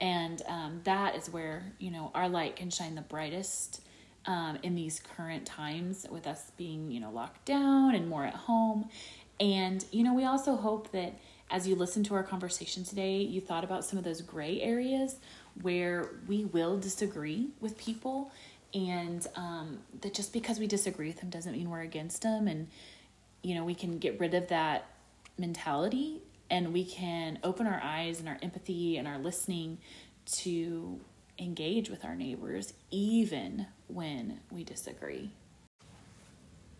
Yep. 0.00 0.08
and 0.08 0.42
um, 0.48 0.80
that 0.84 1.14
is 1.14 1.28
where 1.28 1.72
you 1.78 1.90
know 1.90 2.10
our 2.14 2.28
light 2.28 2.56
can 2.56 2.70
shine 2.70 2.94
the 2.94 3.02
brightest 3.02 3.82
um, 4.24 4.58
in 4.62 4.74
these 4.74 5.00
current 5.16 5.46
times 5.46 6.06
with 6.10 6.26
us 6.26 6.50
being 6.56 6.90
you 6.90 7.00
know 7.00 7.10
locked 7.10 7.44
down 7.44 7.94
and 7.94 8.08
more 8.08 8.24
at 8.24 8.34
home 8.34 8.88
and, 9.40 9.84
you 9.90 10.02
know, 10.04 10.14
we 10.14 10.24
also 10.24 10.56
hope 10.56 10.92
that 10.92 11.18
as 11.50 11.68
you 11.68 11.76
listen 11.76 12.02
to 12.04 12.14
our 12.14 12.22
conversation 12.22 12.84
today, 12.84 13.18
you 13.18 13.40
thought 13.40 13.64
about 13.64 13.84
some 13.84 13.98
of 13.98 14.04
those 14.04 14.20
gray 14.20 14.60
areas 14.60 15.16
where 15.62 16.10
we 16.26 16.44
will 16.44 16.76
disagree 16.78 17.50
with 17.60 17.78
people, 17.78 18.32
and 18.74 19.26
um, 19.36 19.78
that 20.00 20.12
just 20.12 20.32
because 20.32 20.58
we 20.58 20.66
disagree 20.66 21.08
with 21.08 21.20
them 21.20 21.30
doesn't 21.30 21.52
mean 21.52 21.70
we're 21.70 21.82
against 21.82 22.22
them. 22.22 22.48
And, 22.48 22.68
you 23.42 23.54
know, 23.54 23.64
we 23.64 23.74
can 23.74 23.98
get 23.98 24.18
rid 24.18 24.34
of 24.34 24.48
that 24.48 24.86
mentality 25.38 26.20
and 26.50 26.72
we 26.72 26.84
can 26.84 27.38
open 27.42 27.66
our 27.66 27.80
eyes 27.82 28.20
and 28.20 28.28
our 28.28 28.38
empathy 28.42 28.96
and 28.96 29.08
our 29.08 29.18
listening 29.18 29.78
to 30.26 31.00
engage 31.38 31.90
with 31.90 32.04
our 32.04 32.14
neighbors, 32.14 32.72
even 32.90 33.66
when 33.88 34.40
we 34.50 34.64
disagree. 34.64 35.30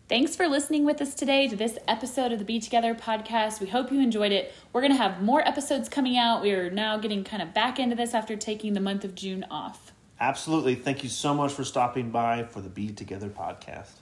Thanks 0.09 0.37
for 0.37 0.47
listening 0.47 0.85
with 0.85 1.01
us 1.01 1.13
today 1.13 1.49
to 1.49 1.57
this 1.57 1.77
episode 1.85 2.31
of 2.31 2.39
the 2.39 2.45
Be 2.45 2.61
Together 2.61 2.95
podcast. 2.95 3.59
We 3.59 3.67
hope 3.67 3.91
you 3.91 3.99
enjoyed 3.99 4.31
it. 4.31 4.53
We're 4.71 4.79
going 4.79 4.93
to 4.93 4.97
have 4.97 5.21
more 5.21 5.45
episodes 5.45 5.89
coming 5.89 6.17
out. 6.17 6.41
We 6.41 6.53
are 6.53 6.69
now 6.69 6.97
getting 6.97 7.25
kind 7.25 7.41
of 7.43 7.53
back 7.53 7.77
into 7.77 7.93
this 7.93 8.13
after 8.13 8.37
taking 8.37 8.71
the 8.71 8.79
month 8.79 9.03
of 9.03 9.15
June 9.15 9.45
off. 9.51 9.91
Absolutely. 10.17 10.75
Thank 10.75 11.03
you 11.03 11.09
so 11.09 11.33
much 11.33 11.51
for 11.51 11.65
stopping 11.65 12.09
by 12.09 12.43
for 12.43 12.61
the 12.61 12.69
Be 12.69 12.87
Together 12.87 13.27
podcast. 13.27 13.95